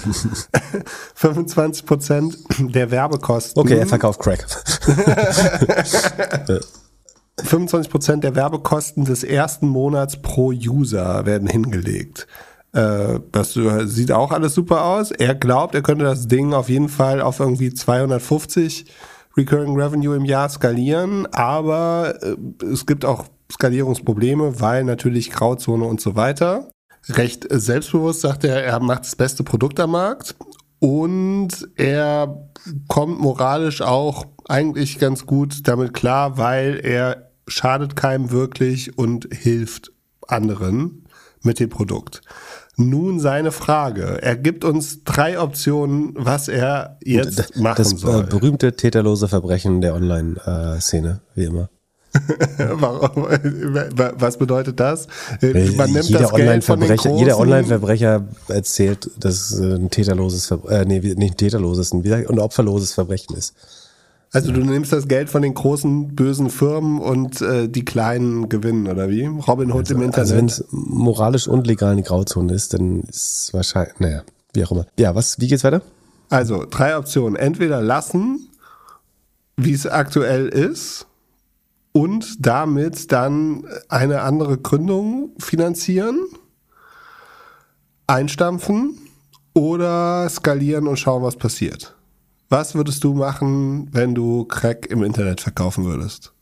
[1.20, 3.60] 25% der Werbekosten.
[3.60, 4.46] Okay, er verkauft Crack.
[7.38, 12.28] 25% der Werbekosten des ersten Monats pro User werden hingelegt.
[12.72, 15.10] Äh, das sieht auch alles super aus.
[15.10, 18.86] Er glaubt, er könnte das Ding auf jeden Fall auf irgendwie 250
[19.36, 26.00] Recurring Revenue im Jahr skalieren, aber äh, es gibt auch Skalierungsprobleme, weil natürlich Grauzone und
[26.00, 26.68] so weiter.
[27.08, 30.34] Recht selbstbewusst sagt er, er macht das beste Produkt am Markt
[30.80, 32.48] und er
[32.88, 39.92] kommt moralisch auch eigentlich ganz gut damit klar, weil er schadet keinem wirklich und hilft
[40.26, 41.04] anderen
[41.42, 42.22] mit dem Produkt.
[42.76, 44.20] Nun seine Frage.
[44.20, 48.22] Er gibt uns drei Optionen, was er jetzt das, machen das, soll.
[48.22, 51.70] Das berühmte täterlose Verbrechen der Online-Szene, wie immer.
[54.18, 55.06] Was bedeutet das?
[55.40, 60.46] Man nimmt jeder das Geld von den großen Jeder Online-Verbrecher erzählt, dass es ein täterloses,
[60.46, 63.54] Verbrechen, äh, nee, nicht ein täterloses, ein, opferloses Verbrechen ist.
[64.32, 68.88] Also du nimmst das Geld von den großen bösen Firmen und äh, die kleinen gewinnen,
[68.88, 69.24] oder wie?
[69.24, 70.18] Robin Hood also, im Internet.
[70.18, 74.64] Also wenn es moralisch und legal eine Grauzone ist, dann ist es wahrscheinlich, naja, wie
[74.64, 74.86] auch immer.
[74.98, 75.80] Ja, was, wie geht's weiter?
[76.28, 77.36] Also, drei Optionen.
[77.36, 78.48] Entweder lassen,
[79.56, 81.06] wie es aktuell ist,
[81.96, 86.26] und damit dann eine andere Gründung finanzieren,
[88.06, 88.98] einstampfen
[89.54, 91.96] oder skalieren und schauen, was passiert.
[92.50, 96.34] Was würdest du machen, wenn du Crack im Internet verkaufen würdest?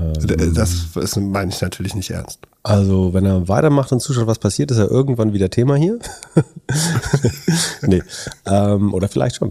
[0.00, 2.38] Ähm, das ist, meine ich natürlich nicht ernst.
[2.62, 5.98] Also, wenn er weitermacht und zuschaut, was passiert, ist er irgendwann wieder Thema hier.
[7.82, 8.02] nee.
[8.46, 9.50] Ähm, oder vielleicht schon.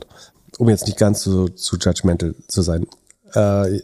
[0.57, 2.87] Um jetzt nicht ganz so zu judgmental zu sein.
[3.35, 3.77] Äh,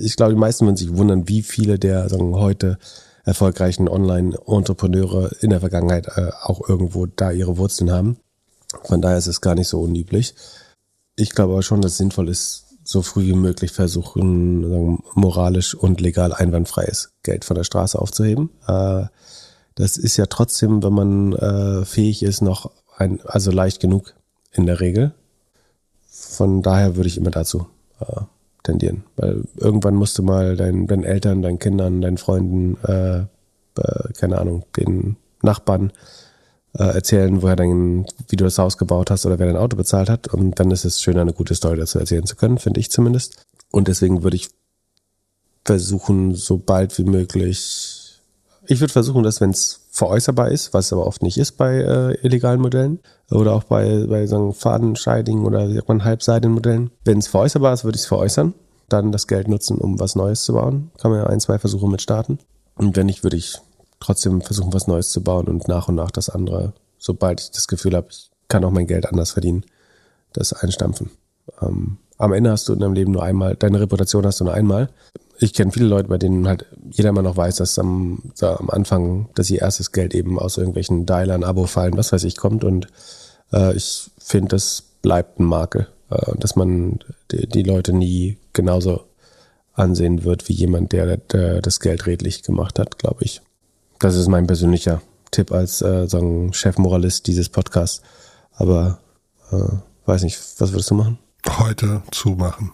[0.00, 2.78] ich glaube, die meisten würden sich wundern, wie viele der sagen, heute
[3.24, 8.18] erfolgreichen Online-Entrepreneure in der Vergangenheit äh, auch irgendwo da ihre Wurzeln haben.
[8.84, 10.34] Von daher ist es gar nicht so unüblich.
[11.16, 15.74] Ich glaube aber schon, dass es sinnvoll ist, so früh wie möglich versuchen, sagen, moralisch
[15.74, 18.50] und legal einwandfreies Geld von der Straße aufzuheben.
[18.68, 19.06] Äh,
[19.74, 24.14] das ist ja trotzdem, wenn man äh, fähig ist, noch ein, also leicht genug
[24.52, 25.14] in der Regel.
[26.08, 27.66] Von daher würde ich immer dazu
[28.00, 28.22] äh,
[28.66, 29.04] tendieren.
[29.16, 33.20] Weil irgendwann musst du mal deinen, deinen Eltern, deinen Kindern, deinen Freunden, äh,
[33.80, 35.92] äh, keine Ahnung, den Nachbarn
[36.78, 40.10] äh, erzählen, woher dein, wie du das Haus gebaut hast oder wer dein Auto bezahlt
[40.10, 40.28] hat.
[40.28, 43.46] Und dann ist es schön, eine gute Story dazu erzählen zu können, finde ich zumindest.
[43.70, 44.48] Und deswegen würde ich
[45.64, 48.20] versuchen, so bald wie möglich,
[48.66, 52.14] ich würde versuchen, dass wenn es veräußerbar ist, was aber oft nicht ist bei äh,
[52.20, 56.90] illegalen Modellen oder auch bei, bei so Fadenscheiding oder wie man, halbseitigen.
[57.04, 58.52] Wenn es veräußerbar ist, würde ich es veräußern,
[58.90, 60.90] dann das Geld nutzen, um was Neues zu bauen.
[61.00, 62.38] Kann man ja ein, zwei Versuche mit starten.
[62.76, 63.58] Und wenn nicht, würde ich
[63.98, 67.66] trotzdem versuchen, was Neues zu bauen und nach und nach das andere, sobald ich das
[67.66, 69.64] Gefühl habe, ich kann auch mein Geld anders verdienen,
[70.34, 71.10] das einstampfen.
[71.62, 74.52] Ähm, am Ende hast du in deinem Leben nur einmal, deine Reputation hast du nur
[74.52, 74.90] einmal.
[75.38, 78.70] Ich kenne viele Leute, bei denen halt jeder immer noch weiß, dass am, da am
[78.70, 82.64] Anfang, dass ihr erstes Geld eben aus irgendwelchen Dialern, Abo-Fallen, was weiß ich, kommt.
[82.64, 82.88] Und
[83.52, 89.04] äh, ich finde, das bleibt ein Makel, äh, dass man die, die Leute nie genauso
[89.74, 93.42] ansehen wird wie jemand, der, der das Geld redlich gemacht hat, glaube ich.
[93.98, 98.02] Das ist mein persönlicher Tipp als äh, sagen Chefmoralist dieses Podcasts.
[98.54, 99.00] Aber
[99.52, 99.56] äh,
[100.06, 101.18] weiß nicht, was würdest du machen?
[101.58, 102.72] Heute zumachen.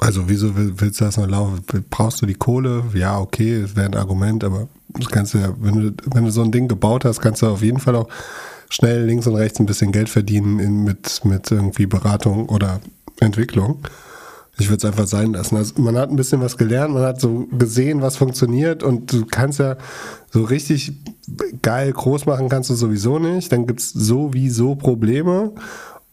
[0.00, 1.60] Also wieso willst du das noch laufen?
[1.90, 2.84] Brauchst du die Kohle?
[2.94, 6.30] Ja, okay, das wäre ein Argument, aber das kannst du ja, wenn du, wenn du
[6.30, 8.08] so ein Ding gebaut hast, kannst du auf jeden Fall auch
[8.70, 12.80] schnell links und rechts ein bisschen Geld verdienen in, mit, mit irgendwie Beratung oder
[13.20, 13.82] Entwicklung.
[14.58, 15.56] Ich würde es einfach sein lassen.
[15.56, 19.26] Also man hat ein bisschen was gelernt, man hat so gesehen, was funktioniert und du
[19.26, 19.76] kannst ja
[20.30, 20.94] so richtig
[21.60, 23.52] geil groß machen kannst du sowieso nicht.
[23.52, 25.52] Dann gibt es sowieso Probleme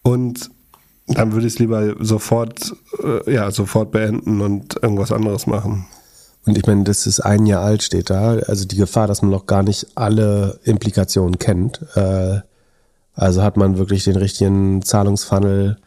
[0.01, 0.49] und
[1.07, 5.85] dann würde ich es lieber sofort, äh, ja, sofort beenden und irgendwas anderes machen.
[6.45, 8.37] Und ich meine, das ist ein Jahr alt, steht da.
[8.47, 11.81] Also die Gefahr, dass man noch gar nicht alle Implikationen kennt.
[11.95, 12.41] Äh,
[13.13, 15.77] also hat man wirklich den richtigen Zahlungsfunnel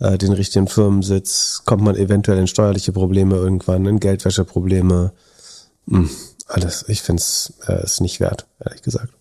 [0.00, 5.12] äh, den richtigen Firmensitz, kommt man eventuell in steuerliche Probleme irgendwann, in Geldwäscheprobleme.
[5.88, 6.10] Hm,
[6.46, 9.12] alles, ich finde es äh, ist nicht wert, ehrlich gesagt.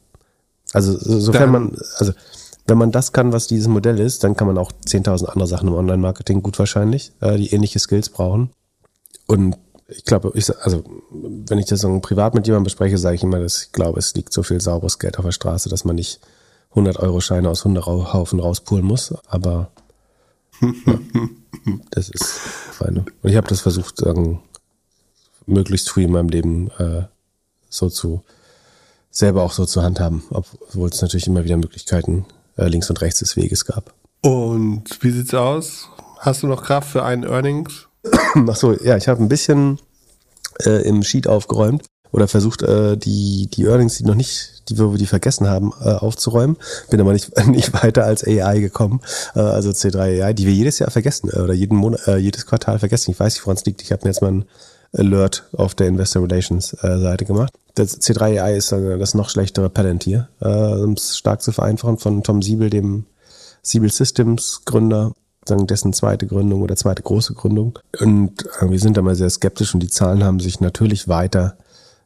[0.73, 2.13] Also so, sofern man, also
[2.67, 5.69] wenn man das kann, was dieses Modell ist, dann kann man auch 10.000 andere Sachen
[5.69, 8.51] im Online-Marketing gut wahrscheinlich, äh, die ähnliche Skills brauchen.
[9.25, 9.57] Und
[9.87, 13.39] ich glaube, ich, also wenn ich das so privat mit jemandem bespreche, sage ich immer,
[13.39, 16.19] dass ich glaube, es liegt so viel sauberes Geld auf der Straße, dass man nicht
[16.71, 19.13] 100 Euro Scheine aus Hundehaufen rauspulen muss.
[19.27, 19.71] Aber
[20.61, 20.69] ja,
[21.91, 22.39] das ist
[22.81, 23.05] meine.
[23.21, 24.43] Und ich habe das versucht, sagen,
[25.45, 27.03] möglichst früh in meinem Leben äh,
[27.69, 28.23] so zu
[29.09, 32.25] selber auch so zu handhaben, obwohl es natürlich immer wieder Möglichkeiten
[32.57, 33.93] äh, links und rechts des Weges gab.
[34.21, 35.89] Und wie sieht's aus?
[36.19, 37.87] Hast du noch Kraft für einen Earnings?
[38.47, 39.79] Ach so, ja, ich habe ein bisschen
[40.65, 44.97] äh, im Sheet aufgeräumt oder versucht, äh, die, die Earnings, die noch nicht, die wir
[44.97, 46.57] die vergessen haben, äh, aufzuräumen.
[46.89, 49.01] Bin aber nicht, nicht weiter als AI gekommen,
[49.35, 52.45] äh, also C3 AI, die wir jedes Jahr vergessen äh, oder jeden Monat, äh, jedes
[52.45, 53.11] Quartal vergessen.
[53.11, 53.81] Ich weiß nicht, woran es liegt.
[53.81, 54.45] Ich habe mir jetzt mal ein
[54.93, 57.53] Alert auf der Investor Relations äh, Seite gemacht.
[57.75, 61.97] Das C3 AI ist äh, das noch schlechtere Palantir, äh, um es stark zu vereinfachen,
[61.97, 63.05] von Tom Siebel, dem
[63.61, 65.13] Siebel Systems Gründer,
[65.47, 67.79] sagen dessen zweite Gründung oder zweite große Gründung.
[67.99, 71.57] Und äh, wir sind da mal sehr skeptisch und die Zahlen haben sich natürlich weiter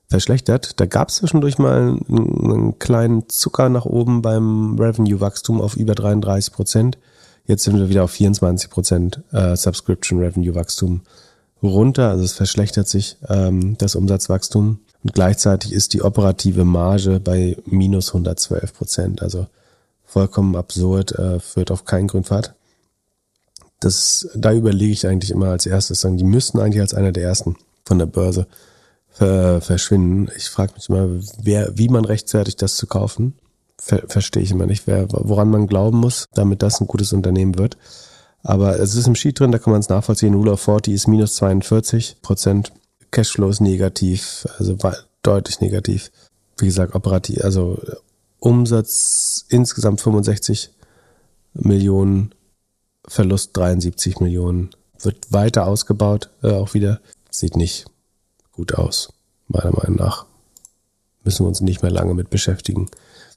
[0.09, 0.79] verschlechtert.
[0.79, 5.95] Da gab es zwischendurch mal einen, einen, kleinen Zucker nach oben beim Revenue-Wachstum auf über
[5.95, 6.97] 33 Prozent.
[7.45, 11.01] Jetzt sind wir wieder auf 24 Prozent äh, Subscription Revenue-Wachstum
[11.69, 12.09] runter.
[12.09, 14.79] Also es verschlechtert sich ähm, das Umsatzwachstum.
[15.03, 19.21] Und gleichzeitig ist die operative Marge bei minus 112 Prozent.
[19.21, 19.47] Also
[20.05, 22.53] vollkommen absurd, äh, führt auf keinen Grünpfad.
[23.79, 27.23] Das, da überlege ich eigentlich immer als erstes, sagen, die müssten eigentlich als einer der
[27.23, 27.55] ersten
[27.85, 28.45] von der Börse
[29.09, 30.29] ver verschwinden.
[30.37, 31.07] Ich frage mich immer,
[31.41, 33.33] wer, wie man rechtfertigt, das zu kaufen.
[33.77, 37.57] Ver Verstehe ich immer nicht, wer, woran man glauben muss, damit das ein gutes Unternehmen
[37.57, 37.77] wird.
[38.43, 40.33] Aber es ist im Sheet drin, da kann man es nachvollziehen.
[40.33, 42.71] Rule of 40 ist minus 42 Prozent.
[43.11, 44.77] Cashflow ist negativ, also
[45.21, 46.11] deutlich negativ.
[46.57, 47.79] Wie gesagt, operativ, also
[48.39, 50.71] Umsatz insgesamt 65
[51.53, 52.33] Millionen,
[53.07, 54.69] Verlust 73 Millionen.
[54.99, 57.01] Wird weiter ausgebaut, äh, auch wieder.
[57.29, 57.85] Sieht nicht
[58.51, 59.13] gut aus,
[59.47, 60.25] meiner Meinung nach.
[61.23, 62.89] Müssen wir uns nicht mehr lange mit beschäftigen,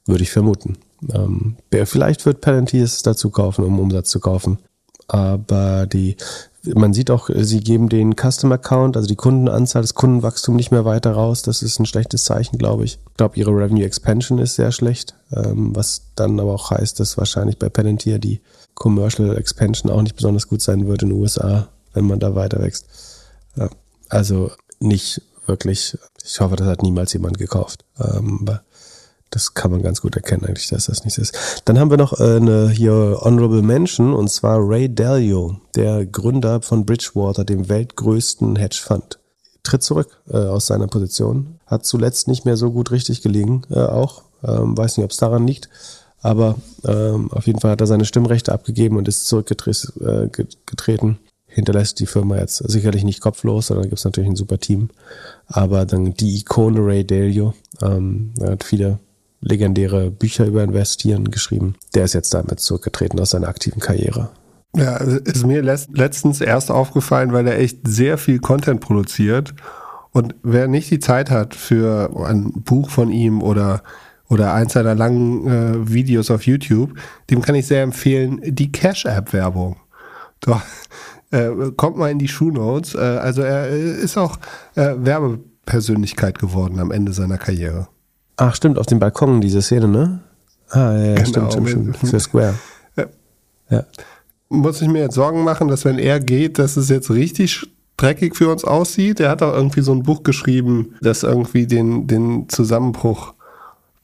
[0.05, 0.77] würde ich vermuten.
[1.11, 4.59] Ähm, vielleicht wird Palantir es dazu kaufen, um Umsatz zu kaufen.
[5.07, 6.17] Aber die,
[6.63, 10.85] man sieht auch, sie geben den Customer Count, also die Kundenanzahl, das Kundenwachstum nicht mehr
[10.85, 11.41] weiter raus.
[11.41, 12.99] Das ist ein schlechtes Zeichen, glaube ich.
[13.09, 17.17] Ich glaube, ihre Revenue Expansion ist sehr schlecht, ähm, was dann aber auch heißt, dass
[17.17, 18.41] wahrscheinlich bei Palantir die
[18.73, 22.61] Commercial Expansion auch nicht besonders gut sein wird in den USA, wenn man da weiter
[22.61, 22.85] wächst.
[24.09, 25.97] Also nicht wirklich.
[26.23, 27.85] Ich hoffe, das hat niemals jemand gekauft.
[27.99, 28.61] Ähm, aber
[29.29, 31.61] das kann man ganz gut erkennen eigentlich, dass das nichts ist.
[31.65, 36.61] Dann haben wir noch äh, eine hier Honorable Mention und zwar Ray Dalio, der Gründer
[36.61, 39.19] von Bridgewater, dem weltgrößten Hedgefonds.
[39.63, 41.59] Tritt zurück äh, aus seiner Position.
[41.65, 44.23] Hat zuletzt nicht mehr so gut richtig gelegen, äh, auch.
[44.43, 45.69] Ähm, weiß nicht, ob es daran liegt.
[46.21, 46.55] Aber
[46.85, 49.99] ähm, auf jeden Fall hat er seine Stimmrechte abgegeben und ist zurückgetreten.
[50.01, 54.89] Äh, Hinterlässt die Firma jetzt sicherlich nicht kopflos, sondern gibt es natürlich ein super Team.
[55.47, 58.99] Aber dann die Ikone Ray Dalio, ähm, er hat viele
[59.41, 61.75] legendäre Bücher über Investieren geschrieben.
[61.93, 64.29] Der ist jetzt damit zurückgetreten aus seiner aktiven Karriere.
[64.75, 69.53] Ja, ist mir letztens erst aufgefallen, weil er echt sehr viel Content produziert.
[70.11, 73.83] Und wer nicht die Zeit hat für ein Buch von ihm oder,
[74.27, 76.93] oder eins seiner langen äh, Videos auf YouTube,
[77.29, 79.77] dem kann ich sehr empfehlen, die Cash-App-Werbung.
[80.41, 80.61] Doch,
[81.31, 82.95] äh, kommt mal in die Shoe Notes.
[82.95, 84.37] Äh, also er ist auch
[84.75, 87.87] äh, Werbepersönlichkeit geworden am Ende seiner Karriere.
[88.37, 90.19] Ach, stimmt, auf dem Balkon, diese Szene, ne?
[90.69, 91.97] Ah, ja, ja genau, stimmt, stimmt, stimmt.
[92.11, 92.53] Für Square.
[92.97, 93.05] Ja.
[93.69, 93.83] ja.
[94.49, 97.67] Muss ich mir jetzt Sorgen machen, dass wenn er geht, dass es jetzt richtig
[97.97, 99.19] dreckig für uns aussieht?
[99.19, 103.33] Er hat auch irgendwie so ein Buch geschrieben, das irgendwie den, den Zusammenbruch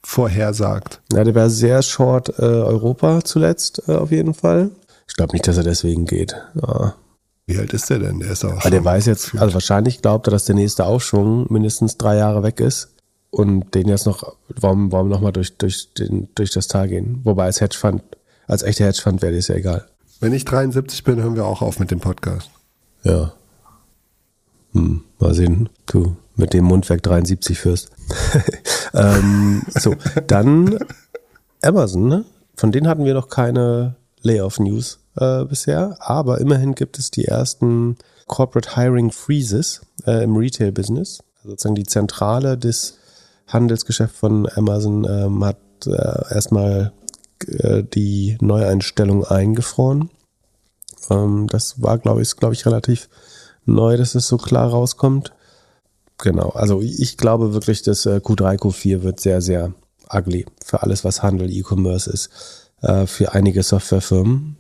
[0.04, 1.02] vorhersagt.
[1.12, 4.72] Ja, der war sehr short äh, Europa zuletzt, äh, auf jeden Fall.
[5.08, 6.36] Ich glaube nicht, dass er deswegen geht.
[6.56, 6.96] Ja.
[7.48, 8.20] Wie alt ist der denn?
[8.20, 11.52] Der ist auch Aber der weiß jetzt, also wahrscheinlich glaubt er, dass der nächste Aufschwung
[11.52, 12.91] mindestens drei Jahre weg ist
[13.32, 17.22] und den jetzt noch, warum, warum nochmal durch, durch, den, durch das Tal gehen?
[17.24, 18.04] Wobei als Hedgefund,
[18.46, 19.88] als echter Hedgefund wäre das ja egal.
[20.20, 22.52] Wenn ich 73 bin, hören wir auch auf mit dem Podcast.
[23.04, 23.34] Ja.
[24.74, 27.90] Hm, mal sehen, du mit dem Mundwerk 73 führst.
[28.94, 29.96] ähm, so,
[30.28, 30.78] dann
[31.62, 32.26] Amazon, ne?
[32.56, 37.98] Von denen hatten wir noch keine Layoff-News äh, bisher, aber immerhin gibt es die ersten
[38.28, 41.24] Corporate Hiring Freezes äh, im Retail-Business.
[41.38, 42.98] Also sozusagen die Zentrale des
[43.48, 46.94] Handelsgeschäft von Amazon ähm, hat äh, erstmal
[47.48, 50.10] äh, die Neueinstellung eingefroren.
[51.10, 53.10] Ähm, das war, glaube ich, glaube ich, relativ
[53.66, 55.34] neu, dass es so klar rauskommt.
[56.18, 59.74] Genau, also ich glaube wirklich, dass äh, Q3, Q4 wird sehr, sehr
[60.12, 62.30] ugly für alles, was Handel, E-Commerce ist.
[62.82, 64.58] äh, für einige Softwarefirmen.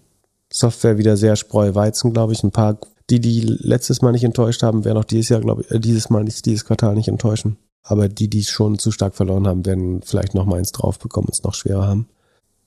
[0.51, 2.43] Software wieder sehr Spreu-Weizen, glaube ich.
[2.43, 2.77] Ein paar,
[3.09, 6.09] die, die letztes Mal nicht enttäuscht haben, werden auch dieses Jahr, glaube ich, äh, dieses
[6.09, 7.57] Mal dieses Quartal nicht enttäuschen.
[7.83, 11.27] Aber die, die schon zu stark verloren haben, werden vielleicht noch mal eins drauf bekommen
[11.27, 12.07] und es noch schwerer haben.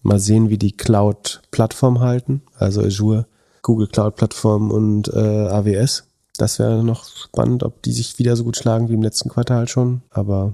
[0.02, 3.26] Mal sehen, wie die Cloud-Plattform halten, also Azure,
[3.62, 6.04] Google Cloud-Plattform und äh, AWS.
[6.36, 9.68] Das wäre noch spannend, ob die sich wieder so gut schlagen wie im letzten Quartal
[9.68, 10.02] schon.
[10.10, 10.52] Aber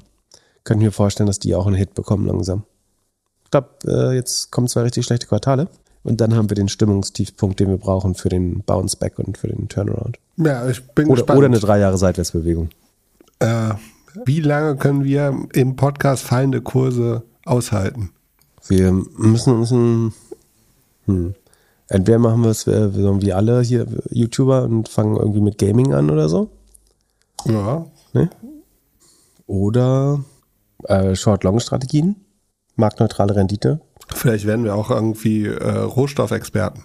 [0.62, 2.64] könnte mir vorstellen, dass die auch einen Hit bekommen langsam.
[3.44, 5.68] Ich glaube, äh, jetzt kommen zwei richtig schlechte Quartale.
[6.02, 9.48] Und dann haben wir den Stimmungstiefpunkt, den wir brauchen für den Bounce Back und für
[9.48, 10.18] den Turnaround.
[10.36, 11.38] Ja, ich bin Oder, gespannt.
[11.38, 12.68] oder eine drei Jahre Seitwärtsbewegung.
[13.40, 13.70] äh,
[14.24, 18.10] wie lange können wir im Podcast fallende Kurse aushalten?
[18.68, 20.12] Wir müssen uns ein,
[21.06, 21.34] hm,
[21.88, 26.10] entweder machen wir es äh, wie alle hier YouTuber und fangen irgendwie mit Gaming an
[26.10, 26.50] oder so.
[27.46, 27.86] Ja,
[29.46, 30.22] Oder
[30.84, 32.16] äh, Short-Long-Strategien,
[32.76, 33.80] marktneutrale Rendite.
[34.14, 36.84] vielleicht werden wir auch irgendwie äh, Rohstoffexperten.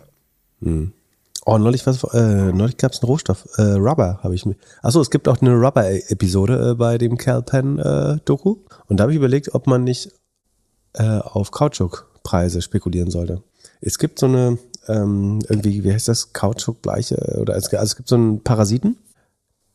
[1.47, 4.55] Oh, neulich, äh, neulich gab es einen Rohstoff, äh, Rubber habe ich mir.
[4.81, 8.55] Achso, es gibt auch eine Rubber-Episode äh, bei dem Calpen-Doku.
[8.87, 10.11] Und da habe ich überlegt, ob man nicht
[10.93, 13.43] äh, auf Kautschukpreise spekulieren sollte.
[13.79, 18.09] Es gibt so eine, ähm, irgendwie, wie heißt das, Kautschukbleiche, oder es, also es gibt
[18.09, 18.97] so einen Parasiten,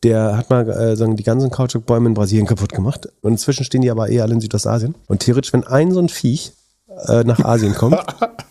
[0.03, 3.07] der hat mal äh, sagen, die ganzen Kautschukbäume in Brasilien kaputt gemacht.
[3.21, 4.95] Und inzwischen stehen die aber eh alle in Südostasien.
[5.07, 6.51] Und theoretisch, wenn ein so ein Viech
[7.07, 8.03] äh, nach Asien kommt,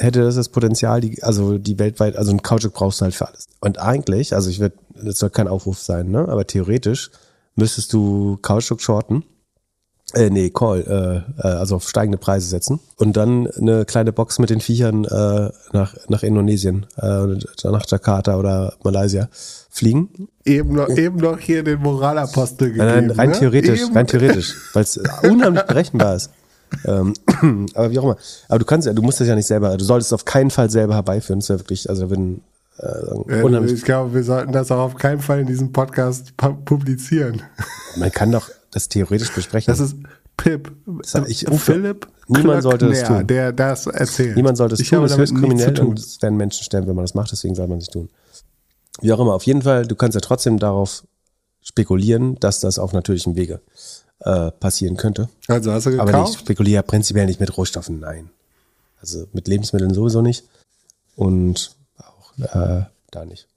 [0.00, 3.28] hätte das das Potenzial, die, also die weltweit, also ein Kautschuk brauchst du halt für
[3.28, 3.46] alles.
[3.60, 6.28] Und eigentlich, also ich würde, das soll kein Aufruf sein, ne?
[6.28, 7.10] Aber theoretisch
[7.56, 9.24] müsstest du Kautschuk shorten.
[10.12, 10.80] Äh, nee, Call,
[11.38, 15.04] äh, äh, also auf steigende Preise setzen und dann eine kleine Box mit den Viechern
[15.04, 17.26] äh, nach, nach Indonesien, äh,
[17.62, 19.28] nach Jakarta oder Malaysia
[19.70, 20.28] fliegen.
[20.44, 22.86] Eben noch, eben noch hier den Moralapostel gegeben.
[22.86, 23.38] Nein, nein, rein ne?
[23.38, 23.96] theoretisch, Eben.
[23.96, 26.30] rein theoretisch, weil es unheimlich berechenbar ist.
[26.84, 27.14] Ähm,
[27.74, 28.16] aber wie auch immer.
[28.48, 30.50] Aber du kannst ja, du musst das ja nicht selber, du solltest es auf keinen
[30.50, 31.40] Fall selber herbeiführen.
[31.40, 32.42] Das ist ja wirklich, also würden
[32.78, 36.56] äh, unheimlich ich glaube, wir sollten das auch auf keinen Fall in diesem Podcast pu-
[36.64, 37.42] publizieren.
[37.96, 39.70] Man kann doch das theoretisch besprechen.
[39.72, 39.96] Das ist
[40.36, 40.72] Pip.
[41.02, 42.06] Sag ich, Äh, Philipp.
[42.28, 43.26] niemand sollte das tun.
[43.26, 44.36] Der das erzählt.
[44.36, 46.94] Niemand sollte es ich tun, es ist höchst kriminell und es werden Menschen sterben, wenn
[46.94, 48.08] man das macht, deswegen soll man es nicht tun.
[49.02, 51.02] Wie auch immer, auf jeden Fall, du kannst ja trotzdem darauf
[51.62, 53.60] spekulieren, dass das auf natürlichem Wege
[54.20, 55.28] äh, passieren könnte.
[55.48, 56.34] Also hast du Aber gekauft?
[56.34, 58.30] ich spekuliere prinzipiell nicht mit Rohstoffen, nein.
[59.00, 60.44] Also mit Lebensmitteln sowieso nicht.
[61.16, 63.48] Und auch äh, da nicht.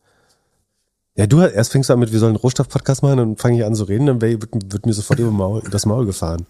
[1.15, 3.65] Ja, du erst fängst du an mit, wir sollen einen Rohstoff-Podcast machen und fange ich
[3.65, 6.45] an zu reden, dann wird, wird mir sofort über Maul, das Maul gefahren.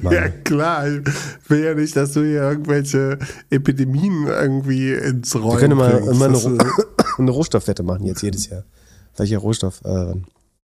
[0.00, 0.14] Mann.
[0.14, 0.88] Ja, klar.
[0.88, 1.04] Ich
[1.48, 3.18] will ja nicht, dass du hier irgendwelche
[3.50, 6.38] Epidemien irgendwie ins Rollen Wir können mal immer eine,
[7.18, 8.64] eine Rohstoffwette machen jetzt jedes Jahr.
[9.16, 9.82] Welcher Rohstoff?
[9.84, 10.14] Äh,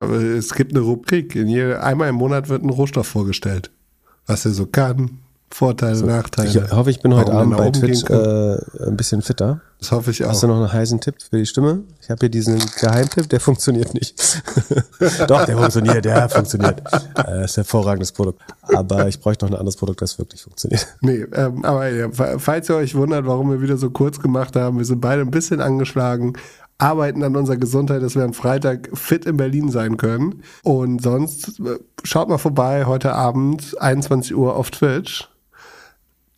[0.03, 1.35] Aber es gibt eine Rubrik.
[1.35, 3.71] In jeder, einmal im Monat wird ein Rohstoff vorgestellt.
[4.27, 5.19] Was er so kann.
[5.49, 6.49] Vorteile, Nachteile.
[6.49, 9.61] ich hoffe, ich bin heute Abend bei Twitch äh, ein bisschen fitter.
[9.79, 10.29] Das hoffe ich auch.
[10.29, 11.83] Hast du noch einen heißen Tipp für die Stimme?
[12.01, 14.41] Ich habe hier diesen Geheimtipp, der funktioniert nicht.
[15.27, 16.81] Doch, der funktioniert, der funktioniert.
[17.17, 18.41] Äh, ist ein hervorragendes Produkt.
[18.63, 20.87] Aber ich bräuchte noch ein anderes Produkt, das wirklich funktioniert.
[21.01, 24.55] Nee, ähm, aber ja, fa- falls ihr euch wundert, warum wir wieder so kurz gemacht
[24.55, 26.33] haben, wir sind beide ein bisschen angeschlagen,
[26.77, 30.43] arbeiten an unserer Gesundheit, dass wir am Freitag fit in Berlin sein können.
[30.63, 35.29] Und sonst äh, schaut mal vorbei, heute Abend, 21 Uhr auf Twitch.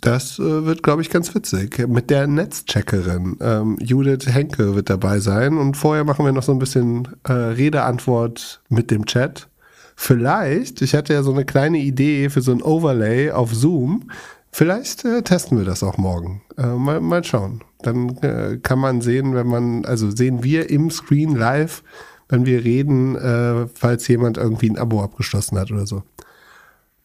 [0.02, 1.88] Das äh, wird, glaube ich, ganz witzig.
[1.88, 3.38] Mit der Netzcheckerin.
[3.42, 5.58] Ähm, Judith Henke wird dabei sein.
[5.58, 9.48] Und vorher machen wir noch so ein bisschen äh, Rede-Antwort mit dem Chat.
[9.96, 14.12] Vielleicht, ich hatte ja so eine kleine Idee für so ein Overlay auf Zoom.
[14.52, 16.42] Vielleicht äh, testen wir das auch morgen.
[16.58, 17.62] Äh, mal, mal schauen.
[17.86, 21.84] Dann äh, kann man sehen, wenn man, also sehen wir im Screen live,
[22.30, 26.04] wenn wir reden, äh, falls jemand irgendwie ein Abo abgeschlossen hat oder so.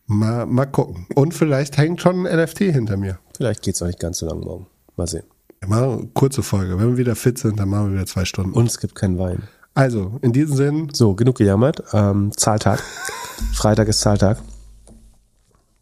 [0.06, 1.06] Mal, mal gucken.
[1.14, 3.18] Und vielleicht hängt schon ein NFT hinter mir.
[3.36, 4.66] Vielleicht geht's noch nicht ganz so lang morgen.
[4.96, 5.24] Mal sehen.
[5.66, 6.78] Mal eine kurze Folge.
[6.78, 8.52] Wenn wir wieder fit sind, dann machen wir wieder zwei Stunden.
[8.52, 9.42] Und es gibt keinen Wein.
[9.74, 11.82] Also, in diesem Sinn, So, genug gejammert.
[11.92, 12.82] Ähm, Zahltag.
[13.54, 14.38] Freitag ist Zahltag.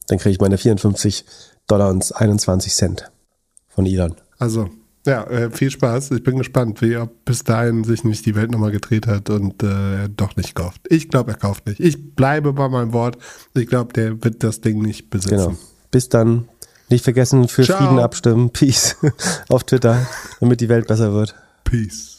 [0.09, 1.25] Dann kriege ich meine 54
[1.67, 3.11] Dollar und 21 Cent
[3.69, 4.15] von Elon.
[4.39, 4.69] also,
[5.07, 6.11] ja, äh, viel Spaß.
[6.13, 9.63] Ich bin gespannt, wie ob bis dahin sich nicht die Welt nochmal gedreht hat und
[9.63, 10.83] äh, er doch nicht kauft.
[10.89, 11.81] Ich glaube, er kauft nicht.
[11.81, 13.17] Ich bleibe bei meinem Wort.
[13.55, 15.37] Ich glaube, der wird das Ding nicht besitzen.
[15.37, 15.59] Genau.
[15.91, 16.49] Bis dann.
[16.91, 17.79] Nicht vergessen, für Ciao.
[17.79, 18.51] Frieden abstimmen.
[18.53, 18.97] Peace.
[19.49, 20.07] Auf Twitter,
[20.41, 21.35] damit die Welt besser wird.
[21.65, 22.18] Peace.